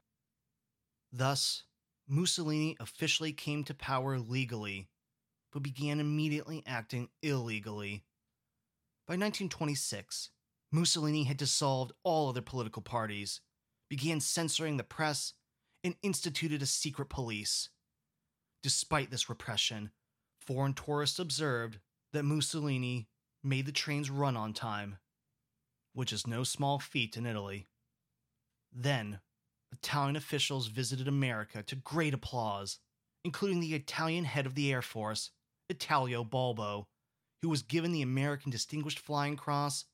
Thus, 1.11 1.63
Mussolini 2.07 2.77
officially 2.79 3.33
came 3.33 3.63
to 3.65 3.73
power 3.73 4.19
legally, 4.19 4.87
but 5.51 5.63
began 5.63 5.99
immediately 5.99 6.63
acting 6.65 7.09
illegally. 7.21 8.05
By 9.07 9.13
1926, 9.13 10.29
Mussolini 10.75 11.23
had 11.23 11.37
dissolved 11.37 11.93
all 12.03 12.29
other 12.29 12.41
political 12.41 12.81
parties, 12.81 13.39
began 13.89 14.19
censoring 14.19 14.75
the 14.75 14.83
press, 14.83 15.33
and 15.83 15.95
instituted 16.01 16.61
a 16.61 16.65
secret 16.65 17.07
police. 17.07 17.69
Despite 18.61 19.09
this 19.09 19.29
repression, 19.29 19.91
foreign 20.37 20.73
tourists 20.73 21.17
observed 21.17 21.79
that 22.11 22.23
Mussolini 22.23 23.07
made 23.41 23.65
the 23.65 23.71
trains 23.71 24.09
run 24.09 24.35
on 24.35 24.53
time, 24.53 24.97
which 25.93 26.11
is 26.11 26.27
no 26.27 26.43
small 26.43 26.79
feat 26.79 27.15
in 27.15 27.25
Italy. 27.25 27.67
Then, 28.73 29.21
Italian 29.71 30.17
officials 30.17 30.67
visited 30.67 31.07
America 31.07 31.63
to 31.63 31.75
great 31.75 32.13
applause, 32.13 32.79
including 33.23 33.61
the 33.61 33.75
Italian 33.75 34.25
head 34.25 34.45
of 34.45 34.55
the 34.55 34.73
Air 34.73 34.81
Force, 34.81 35.31
Italo 35.69 36.23
Balbo, 36.25 36.87
who 37.41 37.49
was 37.49 37.61
given 37.61 37.93
the 37.93 38.01
American 38.01 38.51
Distinguished 38.51 38.99
Flying 38.99 39.37
Cross 39.37 39.85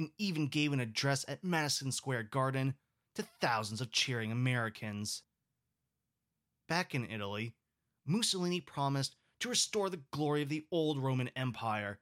and 0.00 0.10
even 0.16 0.46
gave 0.46 0.72
an 0.72 0.80
address 0.80 1.26
at 1.28 1.44
Madison 1.44 1.92
Square 1.92 2.22
Garden 2.30 2.72
to 3.16 3.28
thousands 3.38 3.82
of 3.82 3.92
cheering 3.92 4.32
Americans. 4.32 5.24
Back 6.70 6.94
in 6.94 7.10
Italy, 7.10 7.52
Mussolini 8.06 8.62
promised 8.62 9.16
to 9.40 9.50
restore 9.50 9.90
the 9.90 10.00
glory 10.10 10.40
of 10.40 10.48
the 10.48 10.64
old 10.72 10.96
Roman 10.96 11.28
Empire 11.36 11.98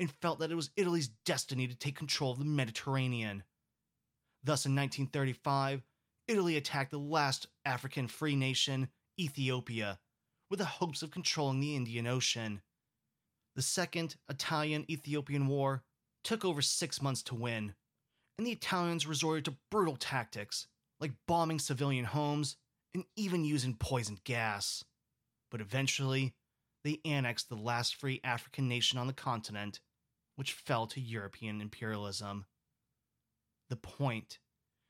and 0.00 0.10
felt 0.10 0.40
that 0.40 0.50
it 0.50 0.56
was 0.56 0.70
Italy's 0.76 1.10
destiny 1.24 1.68
to 1.68 1.74
take 1.76 1.94
control 1.94 2.32
of 2.32 2.40
the 2.40 2.44
Mediterranean. 2.44 3.44
Thus, 4.42 4.66
in 4.66 4.74
1935, 4.74 5.82
Italy 6.26 6.56
attacked 6.56 6.90
the 6.90 6.98
last 6.98 7.46
African 7.64 8.08
free 8.08 8.34
nation, 8.34 8.88
Ethiopia, 9.20 10.00
with 10.50 10.58
the 10.58 10.64
hopes 10.64 11.00
of 11.02 11.12
controlling 11.12 11.60
the 11.60 11.76
Indian 11.76 12.08
Ocean. 12.08 12.60
The 13.54 13.62
Second 13.62 14.16
Italian 14.28 14.84
Ethiopian 14.90 15.46
War 15.46 15.84
took 16.26 16.44
over 16.44 16.60
six 16.60 17.00
months 17.00 17.22
to 17.22 17.36
win, 17.36 17.72
and 18.36 18.44
the 18.44 18.50
Italians 18.50 19.06
resorted 19.06 19.44
to 19.44 19.56
brutal 19.70 19.94
tactics 19.94 20.66
like 21.00 21.12
bombing 21.28 21.60
civilian 21.60 22.04
homes 22.04 22.56
and 22.94 23.04
even 23.14 23.44
using 23.44 23.76
poison 23.76 24.18
gas. 24.24 24.84
But 25.52 25.60
eventually, 25.60 26.34
they 26.82 27.00
annexed 27.04 27.48
the 27.48 27.54
last 27.54 27.94
free 27.94 28.20
African 28.24 28.68
nation 28.68 28.98
on 28.98 29.06
the 29.06 29.12
continent, 29.12 29.78
which 30.34 30.52
fell 30.52 30.88
to 30.88 31.00
European 31.00 31.60
imperialism. 31.60 32.46
The 33.70 33.76
point 33.76 34.40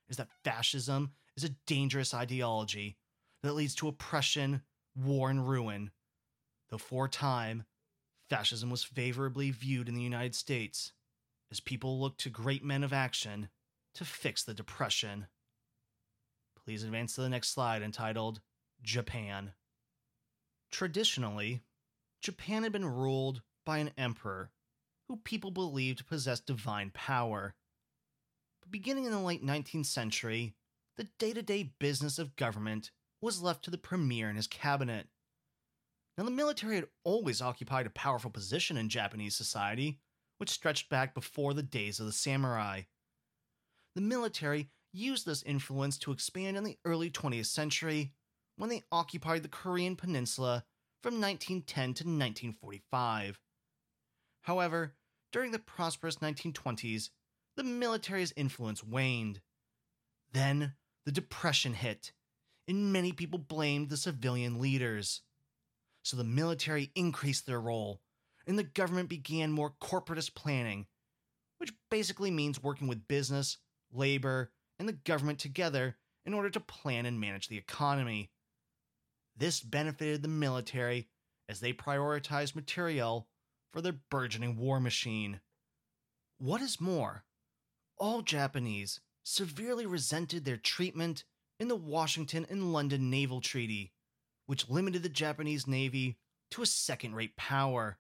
is 0.09 0.17
that 0.17 0.31
fascism 0.43 1.13
is 1.37 1.45
a 1.45 1.55
dangerous 1.67 2.15
ideology 2.15 2.97
that 3.43 3.55
leads 3.55 3.75
to 3.77 3.89
oppression, 3.89 4.63
war, 4.95 5.29
and 5.29 5.47
ruin. 5.47 5.91
though 6.71 6.79
for 6.79 7.05
a 7.05 7.11
time, 7.11 7.65
fascism 8.31 8.71
was 8.71 8.83
favorably 8.83 9.51
viewed 9.51 9.89
in 9.89 9.95
the 9.95 10.03
United 10.03 10.35
States 10.35 10.93
as 11.51 11.61
people 11.61 12.01
look 12.01 12.17
to 12.19 12.31
great 12.31 12.65
men 12.65 12.83
of 12.83 12.93
action 12.93 13.49
to 13.95 14.05
fix 14.05 14.43
the 14.43 14.55
Depression. 14.55 15.27
Please 16.65 16.83
advance 16.83 17.15
to 17.15 17.21
the 17.21 17.29
next 17.29 17.51
slide 17.51 17.83
entitled 17.83 18.41
Japan. 18.83 19.53
Traditionally, 20.71 21.63
Japan 22.21 22.63
had 22.63 22.73
been 22.73 22.85
ruled 22.85 23.43
by 23.65 23.79
an 23.79 23.93
emperor 23.97 24.51
who 25.09 25.17
people 25.19 25.51
believed 25.51 26.07
possessed 26.07 26.47
divine 26.47 26.91
power. 26.93 27.55
But 28.61 28.73
beginning 28.73 29.05
in 29.05 29.13
the 29.13 29.21
late 29.21 29.45
19th 29.45 29.87
century, 29.87 30.55
the 30.97 31.09
day 31.19 31.33
to 31.33 31.43
day 31.43 31.75
business 31.79 32.19
of 32.19 32.37
government 32.37 32.91
was 33.21 33.43
left 33.43 33.65
to 33.65 33.71
the 33.71 33.79
premier 33.79 34.29
and 34.29 34.37
his 34.37 34.47
cabinet. 34.47 35.07
Now, 36.19 36.25
the 36.25 36.31
military 36.31 36.77
had 36.77 36.89
always 37.05 37.43
occupied 37.43 37.87
a 37.87 37.91
powerful 37.91 38.31
position 38.31 38.77
in 38.77 38.89
Japanese 38.89 39.37
society, 39.37 40.01
which 40.39 40.51
stretched 40.51 40.89
back 40.89 41.15
before 41.15 41.55
the 41.55 41.63
days 41.63 42.01
of 42.01 42.07
the 42.07 42.13
samurai. 42.13 42.83
The 43.95 44.03
military 44.03 44.71
used 44.93 45.27
this 45.27 45.43
influence 45.43 45.99
to 45.99 46.13
expand 46.13 46.57
in 46.57 46.65
the 46.65 46.79
early 46.85 47.11
20th 47.11 47.47
century 47.47 48.13
when 48.57 48.71
they 48.71 48.85
occupied 48.91 49.43
the 49.43 49.49
Korean 49.49 49.97
peninsula 49.97 50.65
from 51.03 51.21
1910 51.21 51.85
to 51.85 52.05
1945. 52.05 53.41
However, 54.43 54.95
during 55.33 55.51
the 55.53 55.59
prosperous 55.59 56.17
1920s, 56.17 57.11
the 57.57 57.65
military's 57.65 58.33
influence 58.37 58.83
waned. 58.83 59.41
Then 60.33 60.75
the 61.05 61.13
Depression 61.13 61.75
hit, 61.75 62.13
and 62.69 62.93
many 62.93 63.13
people 63.13 63.39
blamed 63.39 63.89
the 63.89 63.97
civilian 63.97 64.61
leaders. 64.61 65.23
So 66.03 66.17
the 66.17 66.25
military 66.25 66.91
increased 66.95 67.47
their 67.47 67.61
role, 67.61 68.01
and 68.47 68.59
the 68.59 68.65
government 68.65 69.09
began 69.09 69.53
more 69.53 69.75
corporatist 69.81 70.35
planning, 70.35 70.87
which 71.59 71.73
basically 71.91 72.31
means 72.31 72.63
working 72.63 72.89
with 72.89 73.09
business, 73.09 73.59
labor, 73.93 74.53
and 74.79 74.89
the 74.89 74.93
government 74.93 75.39
together 75.39 75.97
in 76.25 76.35
order 76.35 76.51
to 76.51 76.61
plan 76.61 77.07
and 77.07 77.21
manage 77.21 77.49
the 77.49 77.59
economy. 77.59 78.31
This 79.37 79.61
benefited 79.61 80.23
the 80.23 80.29
military 80.29 81.09
as 81.49 81.61
they 81.61 81.73
prioritized 81.73 82.55
materiel 82.55 83.29
for 83.73 83.81
their 83.81 84.01
burgeoning 84.11 84.57
war 84.57 84.81
machine. 84.81 85.41
What 86.39 86.61
is 86.61 86.81
more, 86.81 87.25
all 87.99 88.23
Japanese 88.23 89.01
severely 89.23 89.87
resented 89.87 90.45
their 90.45 90.57
treatment 90.57 91.25
in 91.59 91.69
the 91.69 91.77
Washington 91.77 92.47
and 92.49 92.73
London 92.73 93.11
Naval 93.11 93.41
Treaty, 93.41 93.93
which 94.47 94.69
limited 94.69 95.03
the 95.03 95.09
Japanese 95.09 95.67
Navy 95.67 96.19
to 96.51 96.63
a 96.63 96.67
second 96.67 97.15
rate 97.15 97.37
power. 97.37 97.99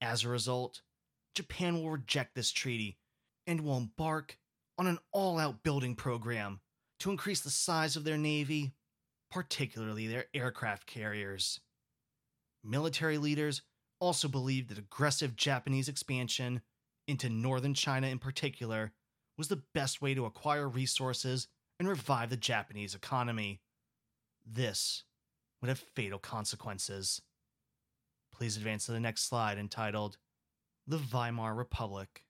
As 0.00 0.24
a 0.24 0.28
result, 0.28 0.82
Japan 1.34 1.74
will 1.74 1.90
reject 1.90 2.34
this 2.34 2.50
treaty 2.50 2.98
and 3.46 3.60
will 3.60 3.76
embark 3.76 4.38
on 4.78 4.86
an 4.86 4.98
all 5.12 5.38
out 5.38 5.62
building 5.62 5.94
program 5.94 6.60
to 7.00 7.10
increase 7.10 7.40
the 7.40 7.50
size 7.50 7.96
of 7.96 8.04
their 8.04 8.16
navy, 8.16 8.72
particularly 9.30 10.06
their 10.06 10.26
aircraft 10.34 10.86
carriers. 10.86 11.60
Military 12.64 13.18
leaders 13.18 13.62
also 14.00 14.28
believed 14.28 14.70
that 14.70 14.78
aggressive 14.78 15.36
Japanese 15.36 15.88
expansion 15.88 16.62
into 17.06 17.28
northern 17.28 17.74
China 17.74 18.06
in 18.06 18.18
particular 18.18 18.92
was 19.36 19.48
the 19.48 19.62
best 19.74 20.02
way 20.02 20.14
to 20.14 20.26
acquire 20.26 20.68
resources 20.68 21.48
and 21.78 21.88
revive 21.88 22.30
the 22.30 22.36
Japanese 22.36 22.94
economy. 22.94 23.60
This 24.46 25.04
would 25.60 25.68
have 25.68 25.78
fatal 25.78 26.18
consequences. 26.18 27.22
Please 28.40 28.56
advance 28.56 28.86
to 28.86 28.92
the 28.92 29.00
next 29.00 29.28
slide 29.28 29.58
entitled 29.58 30.16
The 30.86 30.96
Weimar 30.96 31.54
Republic. 31.54 32.24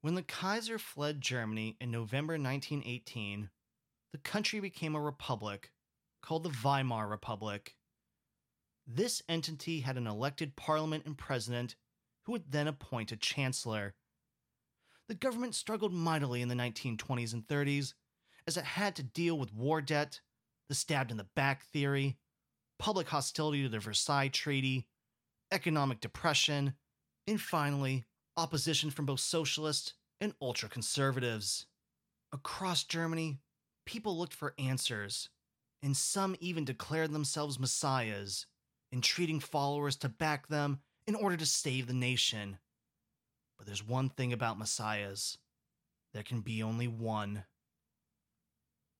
When 0.00 0.14
the 0.14 0.22
Kaiser 0.22 0.78
fled 0.78 1.20
Germany 1.20 1.76
in 1.78 1.90
November 1.90 2.32
1918, 2.32 3.50
the 4.12 4.18
country 4.18 4.60
became 4.60 4.94
a 4.94 5.00
republic 5.00 5.72
called 6.22 6.42
the 6.42 6.56
Weimar 6.64 7.06
Republic. 7.06 7.76
This 8.86 9.22
entity 9.28 9.80
had 9.80 9.98
an 9.98 10.06
elected 10.06 10.56
parliament 10.56 11.04
and 11.04 11.18
president 11.18 11.76
who 12.22 12.32
would 12.32 12.50
then 12.50 12.66
appoint 12.66 13.12
a 13.12 13.18
chancellor. 13.18 13.92
The 15.06 15.14
government 15.14 15.54
struggled 15.54 15.92
mightily 15.92 16.40
in 16.40 16.48
the 16.48 16.54
1920s 16.54 17.34
and 17.34 17.46
30s 17.46 17.92
as 18.46 18.56
it 18.56 18.64
had 18.64 18.96
to 18.96 19.02
deal 19.02 19.38
with 19.38 19.52
war 19.52 19.82
debt, 19.82 20.22
the 20.70 20.74
stabbed 20.74 21.10
in 21.10 21.18
the 21.18 21.28
back 21.36 21.66
theory, 21.66 22.16
public 22.78 23.08
hostility 23.08 23.62
to 23.62 23.68
the 23.68 23.78
Versailles 23.78 24.28
Treaty, 24.28 24.86
economic 25.52 26.00
depression, 26.00 26.74
and 27.26 27.40
finally, 27.40 28.04
opposition 28.36 28.90
from 28.90 29.06
both 29.06 29.20
socialist 29.20 29.94
and 30.20 30.34
ultra 30.40 30.68
conservatives. 30.68 31.66
Across 32.32 32.84
Germany, 32.84 33.38
people 33.86 34.18
looked 34.18 34.34
for 34.34 34.54
answers, 34.58 35.28
and 35.82 35.96
some 35.96 36.36
even 36.40 36.64
declared 36.64 37.12
themselves 37.12 37.58
messiahs, 37.58 38.46
entreating 38.92 39.40
followers 39.40 39.96
to 39.96 40.08
back 40.08 40.48
them 40.48 40.80
in 41.06 41.14
order 41.14 41.36
to 41.36 41.46
save 41.46 41.86
the 41.86 41.92
nation. 41.94 42.58
But 43.56 43.66
there's 43.66 43.86
one 43.86 44.08
thing 44.08 44.32
about 44.32 44.58
messiahs 44.58 45.38
there 46.14 46.22
can 46.22 46.40
be 46.40 46.62
only 46.62 46.86
one. 46.86 47.44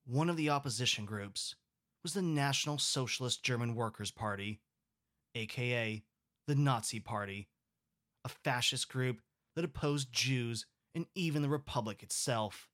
One 0.05 0.29
of 0.29 0.35
the 0.37 0.49
opposition 0.49 1.05
groups 1.05 1.55
was 2.05 2.13
the 2.13 2.21
National 2.21 2.77
Socialist 2.77 3.43
German 3.43 3.73
Workers' 3.73 4.11
Party, 4.11 4.59
aka 5.33 6.03
the 6.45 6.53
Nazi 6.53 6.99
Party, 6.99 7.47
a 8.23 8.29
fascist 8.29 8.89
group 8.89 9.21
that 9.55 9.65
opposed 9.65 10.13
Jews 10.13 10.67
and 10.93 11.07
even 11.15 11.41
the 11.41 11.49
Republic 11.49 12.03
itself. 12.03 12.69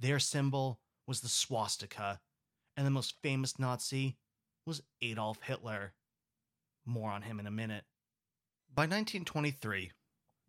Their 0.00 0.18
symbol 0.18 0.80
was 1.06 1.20
the 1.20 1.28
swastika, 1.28 2.18
and 2.76 2.84
the 2.84 2.90
most 2.90 3.14
famous 3.22 3.60
Nazi 3.60 4.16
was 4.66 4.82
Adolf 5.00 5.42
Hitler. 5.42 5.94
More 6.84 7.12
on 7.12 7.22
him 7.22 7.38
in 7.38 7.46
a 7.46 7.52
minute. 7.52 7.84
By 8.74 8.86
1923, 8.86 9.92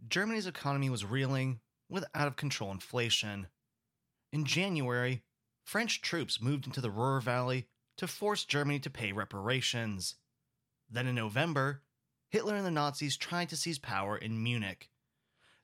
Germany's 0.07 0.47
economy 0.47 0.89
was 0.89 1.05
reeling 1.05 1.59
with 1.89 2.05
out 2.15 2.25
of 2.25 2.37
control 2.37 2.71
inflation. 2.71 3.49
In 4.33 4.45
January, 4.45 5.21
French 5.67 6.01
troops 6.01 6.41
moved 6.41 6.65
into 6.65 6.79
the 6.79 6.89
Ruhr 6.89 7.19
Valley 7.19 7.67
to 7.97 8.07
force 8.07 8.45
Germany 8.45 8.79
to 8.79 8.89
pay 8.89 9.11
reparations. 9.11 10.15
Then 10.89 11.07
in 11.07 11.15
November, 11.15 11.83
Hitler 12.29 12.55
and 12.55 12.65
the 12.65 12.71
Nazis 12.71 13.17
tried 13.17 13.49
to 13.49 13.57
seize 13.57 13.77
power 13.77 14.15
in 14.15 14.41
Munich. 14.41 14.89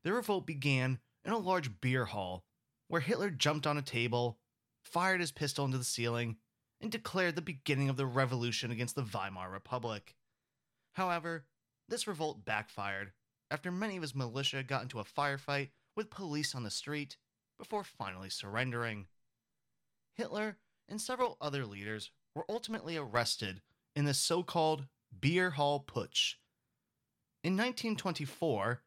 The 0.03 0.11
revolt 0.11 0.45
began 0.45 0.99
in 1.23 1.31
a 1.31 1.37
large 1.37 1.79
beer 1.79 2.03
hall 2.03 2.43
where 2.89 2.99
Hitler 2.99 3.29
jumped 3.29 3.65
on 3.65 3.77
a 3.77 3.81
table, 3.81 4.39
fired 4.83 5.21
his 5.21 5.31
pistol 5.31 5.63
into 5.63 5.77
the 5.77 5.85
ceiling, 5.85 6.35
and 6.81 6.91
declared 6.91 7.37
the 7.37 7.41
beginning 7.41 7.87
of 7.87 7.95
the 7.95 8.05
revolution 8.05 8.71
against 8.71 8.95
the 8.95 9.05
Weimar 9.05 9.49
Republic. 9.49 10.15
However, 10.91 11.45
this 11.87 12.07
revolt 12.07 12.43
backfired 12.43 13.13
after 13.49 13.71
many 13.71 13.95
of 13.95 14.01
his 14.01 14.13
militia 14.13 14.63
got 14.63 14.83
into 14.83 14.99
a 14.99 15.05
firefight 15.05 15.69
with 15.95 16.09
police 16.09 16.53
on 16.53 16.63
the 16.63 16.69
street 16.69 17.15
before 17.57 17.85
finally 17.85 18.29
surrendering. 18.29 19.07
Hitler 20.13 20.58
and 20.88 21.02
several 21.02 21.38
other 21.41 21.65
leaders 21.65 22.12
were 22.36 22.45
ultimately 22.49 22.97
arrested 22.97 23.62
in 23.95 24.06
the 24.06 24.13
so 24.13 24.43
called 24.43 24.88
Beer 25.19 25.52
Hall 25.52 25.80
Putsch. 25.80 26.36
In 27.43 27.54
1924, 27.54 28.82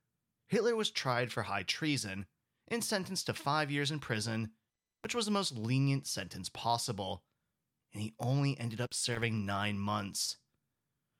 Hitler 0.48 0.76
was 0.76 0.90
tried 0.90 1.32
for 1.32 1.44
high 1.44 1.62
treason 1.62 2.26
and 2.68 2.82
sentenced 2.82 3.26
to 3.26 3.34
five 3.34 3.70
years 3.70 3.90
in 3.90 3.98
prison, 3.98 4.52
which 5.02 5.14
was 5.14 5.26
the 5.26 5.30
most 5.30 5.56
lenient 5.56 6.06
sentence 6.06 6.48
possible, 6.48 7.22
and 7.92 8.02
he 8.02 8.14
only 8.18 8.58
ended 8.58 8.80
up 8.80 8.94
serving 8.94 9.46
nine 9.46 9.78
months. 9.78 10.36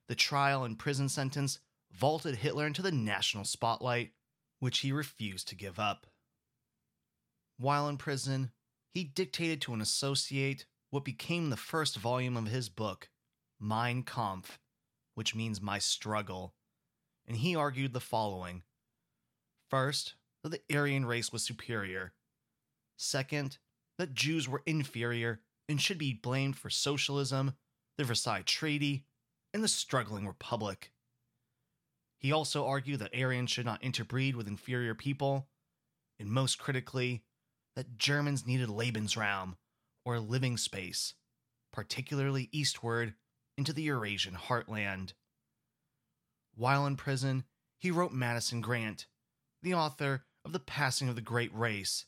The 0.09 0.15
trial 0.15 0.65
and 0.65 0.79
prison 0.79 1.09
sentence 1.09 1.59
vaulted 1.93 2.37
Hitler 2.37 2.67
into 2.67 2.83
the 2.83 2.93
national 2.93 3.45
spotlight, 3.45 4.13
which 4.61 4.79
he 4.79 4.93
refused 4.93 5.49
to 5.49 5.57
give 5.57 5.79
up. 5.79 6.07
While 7.59 7.89
in 7.89 7.97
prison, 7.97 8.53
he 8.97 9.05
dictated 9.05 9.61
to 9.61 9.75
an 9.75 9.83
associate 9.83 10.65
what 10.89 11.05
became 11.05 11.51
the 11.51 11.57
first 11.59 11.99
volume 11.99 12.35
of 12.35 12.47
his 12.47 12.71
book, 12.71 13.11
Mein 13.61 14.03
Kampf, 14.03 14.59
which 15.15 15.35
means 15.35 15.61
my 15.61 15.79
struggle, 15.79 16.55
and 17.27 17.37
he 17.37 17.55
argued 17.55 17.93
the 17.93 18.01
following 18.01 18.63
First, 19.69 20.15
that 20.43 20.49
the 20.49 20.63
Aryan 20.75 21.05
race 21.05 21.31
was 21.31 21.43
superior. 21.43 22.15
Second, 22.97 23.59
that 23.99 24.15
Jews 24.15 24.49
were 24.49 24.63
inferior 24.65 25.43
and 25.69 25.79
should 25.79 25.99
be 25.99 26.15
blamed 26.15 26.57
for 26.57 26.71
socialism, 26.71 27.53
the 27.99 28.05
Versailles 28.05 28.45
Treaty, 28.47 29.05
and 29.53 29.63
the 29.63 29.69
struggling 29.69 30.27
republic. 30.27 30.91
He 32.19 32.33
also 32.33 32.65
argued 32.65 33.01
that 33.01 33.15
Aryans 33.15 33.51
should 33.51 33.67
not 33.67 33.85
interbreed 33.85 34.37
with 34.37 34.49
inferior 34.49 34.95
people, 34.95 35.49
and 36.19 36.31
most 36.31 36.59
critically, 36.59 37.25
that 37.77 37.99
Germans 37.99 38.47
needed 38.47 38.69
Lebensraum, 38.69 39.57
or 40.05 40.19
living 40.19 40.57
space, 40.57 41.15
particularly 41.73 42.49
eastward, 42.51 43.15
into 43.57 43.73
the 43.73 43.83
Eurasian 43.83 44.35
heartland. 44.35 45.13
While 46.55 46.87
in 46.87 46.97
prison, 46.97 47.45
he 47.79 47.91
wrote 47.91 48.13
Madison 48.13 48.61
Grant, 48.63 49.07
the 49.63 49.75
author 49.75 50.25
of 50.45 50.53
The 50.53 50.59
Passing 50.59 51.09
of 51.09 51.17
the 51.17 51.21
Great 51.21 51.55
Race, 51.55 52.07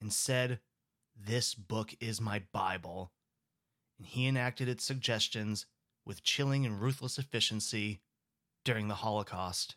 and 0.00 0.12
said, 0.12 0.60
This 1.16 1.54
book 1.54 1.94
is 2.00 2.20
my 2.20 2.42
Bible. 2.52 3.12
And 3.98 4.06
he 4.06 4.26
enacted 4.26 4.68
its 4.68 4.84
suggestions 4.84 5.66
with 6.04 6.24
chilling 6.24 6.66
and 6.66 6.80
ruthless 6.80 7.18
efficiency 7.18 8.00
during 8.64 8.88
the 8.88 8.96
Holocaust. 8.96 9.76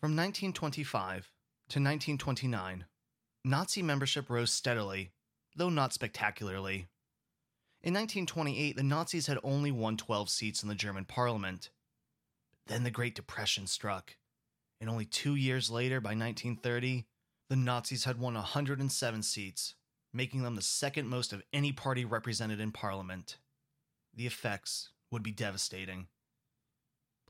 From 0.00 0.10
1925 0.10 1.30
to 1.68 1.78
1929, 1.78 2.84
Nazi 3.44 3.82
membership 3.82 4.28
rose 4.28 4.52
steadily, 4.52 5.12
though 5.56 5.70
not 5.70 5.94
spectacularly. 5.94 6.88
In 7.82 7.94
1928, 7.94 8.76
the 8.76 8.82
Nazis 8.82 9.26
had 9.26 9.38
only 9.42 9.72
won 9.72 9.96
12 9.96 10.28
seats 10.28 10.62
in 10.62 10.68
the 10.68 10.74
German 10.74 11.06
parliament. 11.06 11.70
Then 12.66 12.82
the 12.82 12.90
Great 12.90 13.14
Depression 13.14 13.66
struck, 13.66 14.16
and 14.78 14.90
only 14.90 15.06
two 15.06 15.34
years 15.34 15.70
later, 15.70 16.00
by 16.00 16.10
1930, 16.10 17.06
the 17.48 17.56
Nazis 17.56 18.04
had 18.04 18.18
won 18.18 18.34
107 18.34 19.22
seats, 19.22 19.74
making 20.12 20.42
them 20.42 20.54
the 20.54 20.62
second 20.62 21.08
most 21.08 21.32
of 21.32 21.42
any 21.52 21.72
party 21.72 22.04
represented 22.04 22.60
in 22.60 22.72
parliament. 22.72 23.38
The 24.14 24.26
effects 24.26 24.90
would 25.10 25.22
be 25.22 25.32
devastating. 25.32 26.08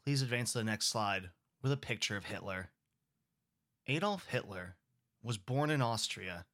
Please 0.05 0.23
advance 0.23 0.53
to 0.53 0.59
the 0.59 0.65
next 0.65 0.89
slide 0.89 1.31
with 1.63 1.71
a 1.71 1.77
picture 1.77 2.17
of 2.17 2.25
Hitler. 2.25 2.71
Adolf 3.87 4.27
Hitler 4.27 4.77
was 5.23 5.39
born 5.39 5.71
in 5.71 5.83
Austria 5.83 6.47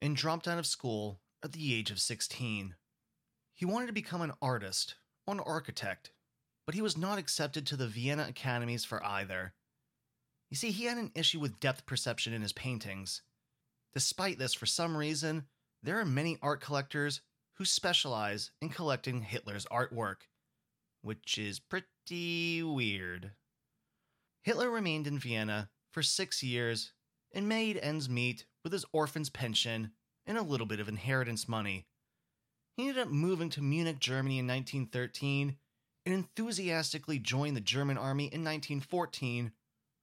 and 0.00 0.16
dropped 0.16 0.46
out 0.46 0.58
of 0.58 0.66
school 0.66 1.20
at 1.42 1.52
the 1.52 1.74
age 1.74 1.90
of 1.90 2.00
16. 2.00 2.74
He 3.54 3.64
wanted 3.64 3.86
to 3.86 3.92
become 3.92 4.20
an 4.20 4.32
artist 4.40 4.94
or 5.26 5.34
an 5.34 5.40
architect, 5.40 6.12
but 6.66 6.74
he 6.74 6.82
was 6.82 6.96
not 6.96 7.18
accepted 7.18 7.66
to 7.66 7.76
the 7.76 7.88
Vienna 7.88 8.26
academies 8.28 8.84
for 8.84 9.04
either. 9.04 9.54
You 10.50 10.56
see, 10.56 10.70
he 10.70 10.84
had 10.84 10.98
an 10.98 11.12
issue 11.14 11.40
with 11.40 11.60
depth 11.60 11.86
perception 11.86 12.32
in 12.32 12.42
his 12.42 12.52
paintings. 12.52 13.22
Despite 13.92 14.38
this, 14.38 14.54
for 14.54 14.66
some 14.66 14.96
reason, 14.96 15.46
there 15.82 15.98
are 15.98 16.04
many 16.04 16.38
art 16.40 16.60
collectors 16.60 17.20
who 17.54 17.64
specialize 17.64 18.50
in 18.62 18.68
collecting 18.68 19.22
Hitler's 19.22 19.66
artwork, 19.66 20.28
which 21.02 21.36
is 21.36 21.58
pretty 21.58 22.62
weird. 22.62 23.32
Hitler 24.42 24.70
remained 24.70 25.06
in 25.06 25.18
Vienna 25.18 25.68
for 25.90 26.02
six 26.02 26.42
years 26.42 26.92
and 27.32 27.48
made 27.48 27.78
ends 27.78 28.08
meet 28.08 28.46
with 28.64 28.72
his 28.72 28.84
orphan's 28.92 29.30
pension 29.30 29.92
and 30.26 30.36
a 30.36 30.42
little 30.42 30.66
bit 30.66 30.80
of 30.80 30.88
inheritance 30.88 31.48
money. 31.48 31.86
He 32.76 32.88
ended 32.88 33.02
up 33.02 33.08
moving 33.08 33.50
to 33.50 33.62
Munich, 33.62 33.98
Germany 33.98 34.38
in 34.38 34.46
1913 34.46 35.56
and 36.06 36.14
enthusiastically 36.14 37.18
joined 37.18 37.56
the 37.56 37.60
German 37.60 37.98
army 37.98 38.24
in 38.24 38.44
1914, 38.44 39.52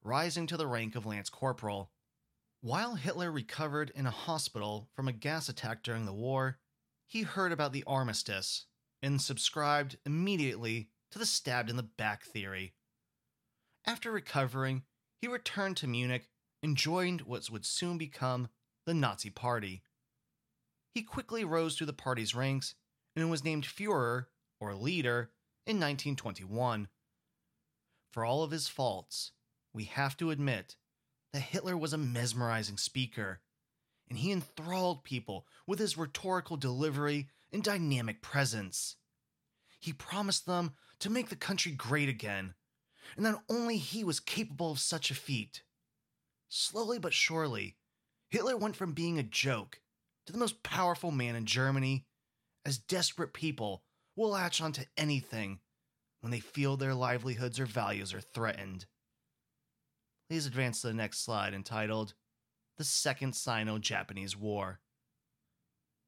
rising 0.04 0.46
to 0.48 0.58
the 0.58 0.68
rank 0.68 0.96
of 0.96 1.06
Lance 1.06 1.30
Corporal. 1.30 1.92
While 2.62 2.96
Hitler 2.96 3.32
recovered 3.32 3.92
in 3.96 4.06
a 4.06 4.12
hospital 4.12 4.90
from 4.96 5.08
a 5.08 5.14
gas 5.14 5.50
attack 5.50 5.84
during 5.84 6.06
the 6.06 6.14
war, 6.14 6.60
he 7.08 7.22
heard 7.22 7.52
about 7.52 7.74
the 7.74 7.84
armistice 7.86 8.66
and 9.02 9.22
subscribed 9.22 9.98
immediately 10.06 10.90
to 11.12 11.20
the 11.20 11.26
stabbed 11.26 11.70
in 11.70 11.76
the 11.76 11.84
back 11.84 12.24
theory. 12.24 12.74
After 13.86 14.12
recovering, 14.12 14.84
he 15.22 15.28
returned 15.28 15.78
to 15.78 15.88
Munich 15.88 16.28
and 16.66 16.76
joined 16.76 17.22
what 17.22 17.48
would 17.52 17.64
soon 17.64 17.96
become 17.96 18.50
the 18.88 18.94
Nazi 18.96 19.30
Party. 19.30 19.84
He 20.90 21.04
quickly 21.04 21.46
rose 21.46 21.78
through 21.78 21.86
the 21.86 21.94
party's 21.94 22.34
ranks 22.34 22.74
and 23.16 23.30
was 23.30 23.44
named 23.44 23.66
Fuhrer, 23.66 24.26
or 24.60 24.74
leader, 24.74 25.30
in 25.68 25.76
1921. 25.76 26.88
For 28.12 28.26
all 28.26 28.42
of 28.42 28.50
his 28.50 28.68
faults, 28.68 29.32
we 29.76 29.84
have 29.84 30.18
to 30.18 30.32
admit 30.32 30.76
that 31.34 31.42
Hitler 31.42 31.78
was 31.78 31.94
a 31.94 32.00
mesmerizing 32.00 32.78
speaker, 32.78 33.42
and 34.10 34.18
he 34.18 34.32
enthralled 34.32 35.04
people 35.04 35.46
with 35.68 35.78
his 35.78 36.00
rhetorical 36.00 36.58
delivery 36.58 37.28
and 37.54 37.64
dynamic 37.64 38.24
presence. 38.24 38.96
He 39.80 39.94
promised 39.94 40.48
them 40.48 40.72
to 40.98 41.12
make 41.12 41.30
the 41.30 41.36
country 41.36 41.74
great 41.74 42.10
again, 42.10 42.56
and 43.16 43.24
that 43.24 43.44
only 43.50 43.78
he 43.78 44.04
was 44.04 44.20
capable 44.20 44.72
of 44.72 44.80
such 44.80 45.12
a 45.12 45.16
feat. 45.16 45.62
Slowly 46.58 47.00
but 47.00 47.14
surely, 47.14 47.76
Hitler 48.30 48.56
went 48.56 48.78
from 48.78 48.94
being 48.94 49.20
a 49.20 49.24
joke 49.24 49.82
to 50.26 50.32
the 50.32 50.40
most 50.40 50.64
powerful 50.64 51.12
man 51.12 51.36
in 51.36 51.46
Germany, 51.46 52.06
as 52.64 52.78
desperate 52.78 53.34
people 53.34 53.84
will 54.16 54.30
latch 54.30 54.62
onto 54.62 54.86
anything 54.96 55.60
when 56.22 56.32
they 56.32 56.40
feel 56.40 56.78
their 56.78 56.94
livelihoods 56.94 57.60
or 57.60 57.66
values 57.66 58.14
are 58.14 58.22
threatened. 58.22 58.86
Please 60.30 60.46
advance 60.46 60.80
to 60.80 60.88
the 60.88 60.94
next 60.94 61.26
slide 61.26 61.54
entitled 61.54 62.14
The 62.78 62.86
Second 62.86 63.36
Sino 63.36 63.78
Japanese 63.78 64.38
War. 64.38 64.80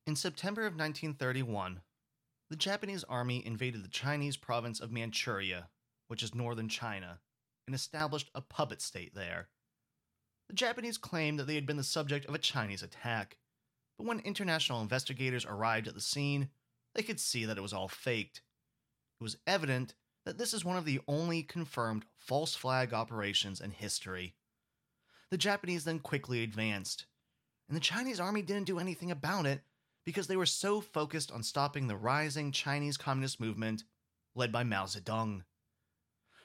In 0.06 0.16
September 0.16 0.62
of 0.62 0.76
1931, 0.76 1.82
the 2.50 2.56
Japanese 2.56 3.04
army 3.04 3.46
invaded 3.46 3.84
the 3.84 3.90
Chinese 3.90 4.38
province 4.38 4.80
of 4.80 4.94
Manchuria, 4.94 5.68
which 6.08 6.24
is 6.24 6.34
northern 6.34 6.70
China, 6.70 7.20
and 7.68 7.76
established 7.76 8.32
a 8.34 8.40
puppet 8.40 8.82
state 8.82 9.14
there. 9.14 9.50
The 10.48 10.56
Japanese 10.56 10.98
claimed 10.98 11.40
that 11.40 11.48
they 11.48 11.56
had 11.56 11.66
been 11.66 11.78
the 11.78 11.84
subject 11.84 12.26
of 12.26 12.34
a 12.34 12.40
Chinese 12.40 12.82
attack, 12.82 13.38
but 13.98 14.08
when 14.08 14.20
international 14.20 14.82
investigators 14.82 15.46
arrived 15.46 15.88
at 15.88 15.94
the 15.94 16.02
scene, 16.02 16.50
they 16.96 17.04
could 17.04 17.20
see 17.20 17.46
that 17.46 17.58
it 17.58 17.62
was 17.62 17.74
all 17.74 17.88
faked. 17.88 18.42
It 19.20 19.24
was 19.24 19.38
evident 19.46 19.94
that 20.26 20.38
this 20.38 20.54
is 20.54 20.64
one 20.64 20.78
of 20.78 20.86
the 20.86 21.02
only 21.08 21.44
confirmed 21.44 22.06
false 22.18 22.56
flag 22.56 22.94
operations 22.94 23.60
in 23.60 23.72
history. 23.72 24.36
The 25.32 25.38
Japanese 25.38 25.84
then 25.84 26.00
quickly 26.00 26.44
advanced, 26.44 27.06
and 27.68 27.76
the 27.76 27.82
Chinese 27.82 28.20
army 28.20 28.42
didn't 28.42 28.68
do 28.68 28.80
anything 28.80 29.12
about 29.12 29.46
it 29.46 29.62
because 30.06 30.28
they 30.28 30.38
were 30.38 30.46
so 30.46 30.80
focused 30.80 31.32
on 31.32 31.44
stopping 31.44 31.88
the 31.88 31.98
rising 31.98 32.54
Chinese 32.54 32.96
Communist 32.96 33.42
movement 33.42 33.84
led 34.36 34.54
by 34.54 34.64
Mao 34.64 34.86
Zedong. 34.86 35.44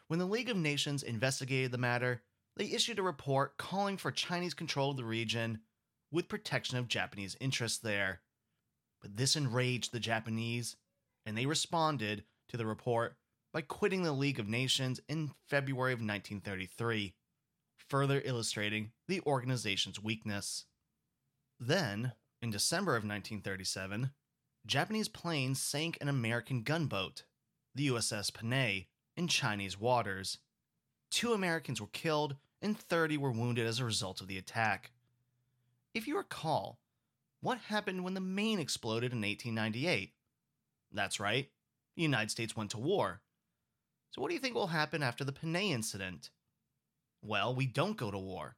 When 0.09 0.19
the 0.19 0.25
League 0.25 0.51
of 0.51 0.57
Nations 0.57 1.05
investigated 1.05 1.71
the 1.71 1.79
matter, 1.79 2.23
they 2.57 2.67
issued 2.67 2.99
a 2.99 3.03
report 3.03 3.57
calling 3.57 3.97
for 3.97 4.11
Chinese 4.11 4.55
control 4.55 4.91
of 4.91 4.97
the 4.97 5.05
region 5.05 5.61
with 6.11 6.29
protection 6.29 6.79
of 6.79 6.89
Japanese 6.89 7.37
interests 7.41 7.79
there. 7.79 8.21
But 9.01 9.17
this 9.17 9.35
enraged 9.37 9.93
the 9.93 10.01
Japanese, 10.01 10.77
and 11.25 11.37
they 11.37 11.47
responded 11.47 12.25
to 12.49 12.57
the 12.57 12.67
report 12.67 13.17
by 13.53 13.63
quitting 13.63 14.03
the 14.03 14.13
League 14.13 14.39
of 14.39 14.49
Nations 14.49 15.01
in 15.09 15.33
February 15.49 15.93
of 15.93 15.99
1933, 15.99 17.15
further 17.89 18.23
illustrating 18.25 18.93
the 19.09 19.21
organization's 19.27 20.03
weakness. 20.03 20.67
Then, 21.59 22.13
in 22.41 22.51
December 22.51 22.93
of 22.93 23.05
1937, 23.05 24.11
Japanese 24.67 25.09
planes 25.09 25.61
sank 25.61 25.99
an 26.01 26.09
American 26.09 26.63
gunboat, 26.63 27.25
the 27.75 27.89
USS 27.89 28.33
Panay, 28.33 28.89
in 29.17 29.29
Chinese 29.29 29.79
waters 29.79 30.39
two 31.13 31.35
Americans 31.35 31.81
were 31.81 31.87
killed 31.89 32.37
and 32.63 32.79
30 32.79 33.19
were 33.19 33.31
wounded 33.31 33.67
as 33.67 33.79
a 33.79 33.85
result 33.85 34.21
of 34.21 34.29
the 34.29 34.39
attack. 34.39 34.91
If 35.95 36.09
you 36.09 36.17
recall, 36.17 36.79
what 37.41 37.59
happened 37.59 38.03
when 38.03 38.15
the 38.15 38.21
Maine 38.21 38.59
exploded 38.59 39.13
in 39.13 39.19
1898? 39.19 40.13
That's 40.91 41.21
right, 41.21 41.51
the 41.97 42.03
United 42.03 42.31
States 42.31 42.57
went 42.57 42.71
to 42.71 42.79
war. 42.79 43.21
So, 44.11 44.23
what 44.23 44.29
do 44.29 44.35
you 44.35 44.41
think 44.41 44.55
will 44.55 44.69
happen 44.69 45.03
after 45.03 45.25
the 45.25 45.33
Panay 45.33 45.71
incident? 45.71 46.31
Well, 47.23 47.55
we 47.55 47.67
don't 47.67 47.97
go 47.97 48.11
to 48.11 48.19
war. 48.19 48.57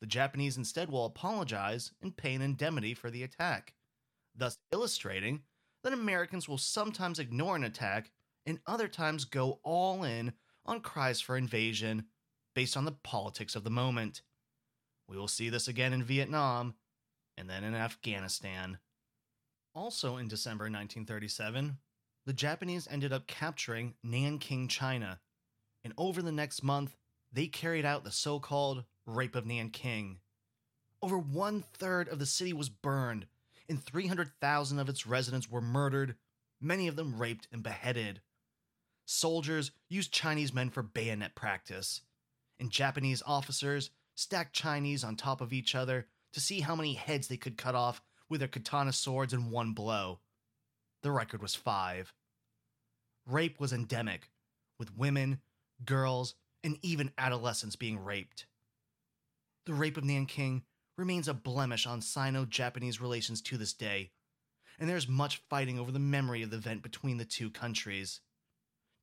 The 0.00 0.06
Japanese 0.06 0.56
instead 0.56 0.90
will 0.90 1.06
apologize 1.06 1.92
and 2.02 2.16
pay 2.16 2.34
an 2.34 2.42
indemnity 2.42 2.94
for 2.94 3.10
the 3.10 3.22
attack, 3.22 3.74
thus 4.36 4.58
illustrating 4.72 5.42
that 5.82 5.92
Americans 5.92 6.48
will 6.48 6.58
sometimes 6.58 7.18
ignore 7.18 7.56
an 7.56 7.64
attack 7.64 8.10
and 8.46 8.60
other 8.66 8.88
times 8.88 9.24
go 9.24 9.60
all 9.62 10.04
in 10.04 10.32
on 10.66 10.80
cries 10.80 11.20
for 11.20 11.36
invasion 11.36 12.06
based 12.54 12.76
on 12.76 12.84
the 12.84 12.92
politics 12.92 13.56
of 13.56 13.64
the 13.64 13.70
moment. 13.70 14.22
We 15.08 15.16
will 15.16 15.28
see 15.28 15.48
this 15.48 15.68
again 15.68 15.92
in 15.92 16.02
Vietnam 16.02 16.74
and 17.36 17.48
then 17.48 17.64
in 17.64 17.74
Afghanistan. 17.74 18.78
Also 19.74 20.16
in 20.16 20.28
December 20.28 20.64
1937, 20.64 21.78
the 22.26 22.32
Japanese 22.32 22.88
ended 22.90 23.12
up 23.12 23.26
capturing 23.26 23.94
Nanking, 24.02 24.68
China, 24.68 25.20
and 25.82 25.92
over 25.98 26.22
the 26.22 26.32
next 26.32 26.62
month, 26.62 26.96
they 27.32 27.48
carried 27.48 27.84
out 27.84 28.04
the 28.04 28.12
so 28.12 28.38
called 28.38 28.84
Rape 29.04 29.34
of 29.34 29.44
Nanking. 29.44 30.18
Over 31.02 31.18
one 31.18 31.64
third 31.74 32.08
of 32.08 32.18
the 32.18 32.24
city 32.24 32.54
was 32.54 32.70
burned, 32.70 33.26
and 33.68 33.82
300,000 33.82 34.78
of 34.78 34.88
its 34.88 35.06
residents 35.06 35.50
were 35.50 35.60
murdered, 35.60 36.14
many 36.60 36.88
of 36.88 36.96
them 36.96 37.18
raped 37.18 37.48
and 37.52 37.62
beheaded 37.62 38.22
soldiers 39.04 39.70
used 39.88 40.12
Chinese 40.12 40.52
men 40.52 40.70
for 40.70 40.82
bayonet 40.82 41.34
practice, 41.34 42.02
and 42.58 42.70
Japanese 42.70 43.22
officers 43.26 43.90
stacked 44.14 44.54
Chinese 44.54 45.04
on 45.04 45.16
top 45.16 45.40
of 45.40 45.52
each 45.52 45.74
other 45.74 46.06
to 46.32 46.40
see 46.40 46.60
how 46.60 46.74
many 46.76 46.94
heads 46.94 47.28
they 47.28 47.36
could 47.36 47.56
cut 47.56 47.74
off 47.74 48.02
with 48.28 48.40
their 48.40 48.48
katana 48.48 48.92
swords 48.92 49.32
in 49.32 49.50
one 49.50 49.72
blow. 49.72 50.20
The 51.02 51.10
record 51.10 51.42
was 51.42 51.54
five. 51.54 52.12
rape 53.26 53.58
was 53.60 53.72
endemic, 53.72 54.30
with 54.78 54.96
women, 54.96 55.40
girls, 55.84 56.34
and 56.62 56.78
even 56.82 57.12
adolescents 57.18 57.76
being 57.76 58.02
raped. 58.02 58.46
The 59.66 59.74
rape 59.74 59.96
of 59.96 60.04
Nanking 60.04 60.62
remains 60.96 61.28
a 61.28 61.34
blemish 61.34 61.86
on 61.86 62.00
Sino 62.00 62.44
Japanese 62.44 63.00
relations 63.00 63.40
to 63.42 63.56
this 63.56 63.72
day, 63.72 64.12
and 64.78 64.88
there 64.88 64.96
is 64.96 65.08
much 65.08 65.42
fighting 65.48 65.78
over 65.78 65.92
the 65.92 65.98
memory 65.98 66.42
of 66.42 66.50
the 66.50 66.56
event 66.56 66.82
between 66.82 67.16
the 67.16 67.24
two 67.24 67.50
countries. 67.50 68.20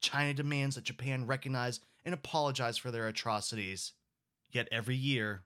China 0.01 0.33
demands 0.33 0.75
that 0.75 0.83
Japan 0.83 1.25
recognize 1.25 1.79
and 2.03 2.13
apologize 2.13 2.77
for 2.77 2.91
their 2.91 3.07
atrocities. 3.07 3.93
Yet 4.51 4.67
every 4.71 4.95
year, 4.95 5.43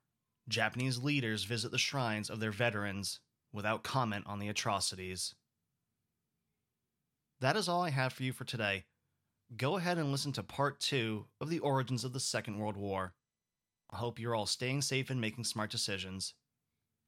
Japanese 0.48 0.98
leaders 0.98 1.44
visit 1.44 1.72
the 1.72 1.78
shrines 1.78 2.30
of 2.30 2.39
their 2.39 2.52
veterans 2.52 3.20
without 3.52 3.84
comment 3.84 4.26
on 4.28 4.39
the 4.39 4.50
atrocities. 4.50 5.36
That 7.41 7.58
is 7.58 7.68
all 7.68 7.84
I 7.84 7.89
have 7.89 8.13
for 8.13 8.24
you 8.24 8.32
for 8.32 8.46
today. 8.46 8.86
Go 9.56 9.78
ahead 9.78 9.98
and 9.98 10.12
listen 10.12 10.32
to 10.34 10.44
part 10.44 10.80
two 10.80 11.26
of 11.39 11.50
the 11.50 11.60
origins 11.60 12.04
of 12.04 12.13
the 12.13 12.20
Second 12.20 12.58
World 12.58 12.78
War. 12.78 13.13
I 13.91 13.98
hope 13.98 14.20
you're 14.20 14.36
all 14.36 14.48
staying 14.48 14.82
safe 14.82 15.10
and 15.10 15.22
making 15.22 15.44
smart 15.44 15.70
decisions. 15.70 16.34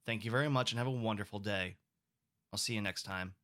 Thank 0.06 0.24
you 0.24 0.30
very 0.30 0.48
much 0.48 0.70
and 0.70 0.78
have 0.78 0.86
a 0.86 0.90
wonderful 0.90 1.38
day. 1.38 1.76
I'll 2.52 2.58
see 2.58 2.74
you 2.74 2.80
next 2.80 3.02
time. 3.02 3.34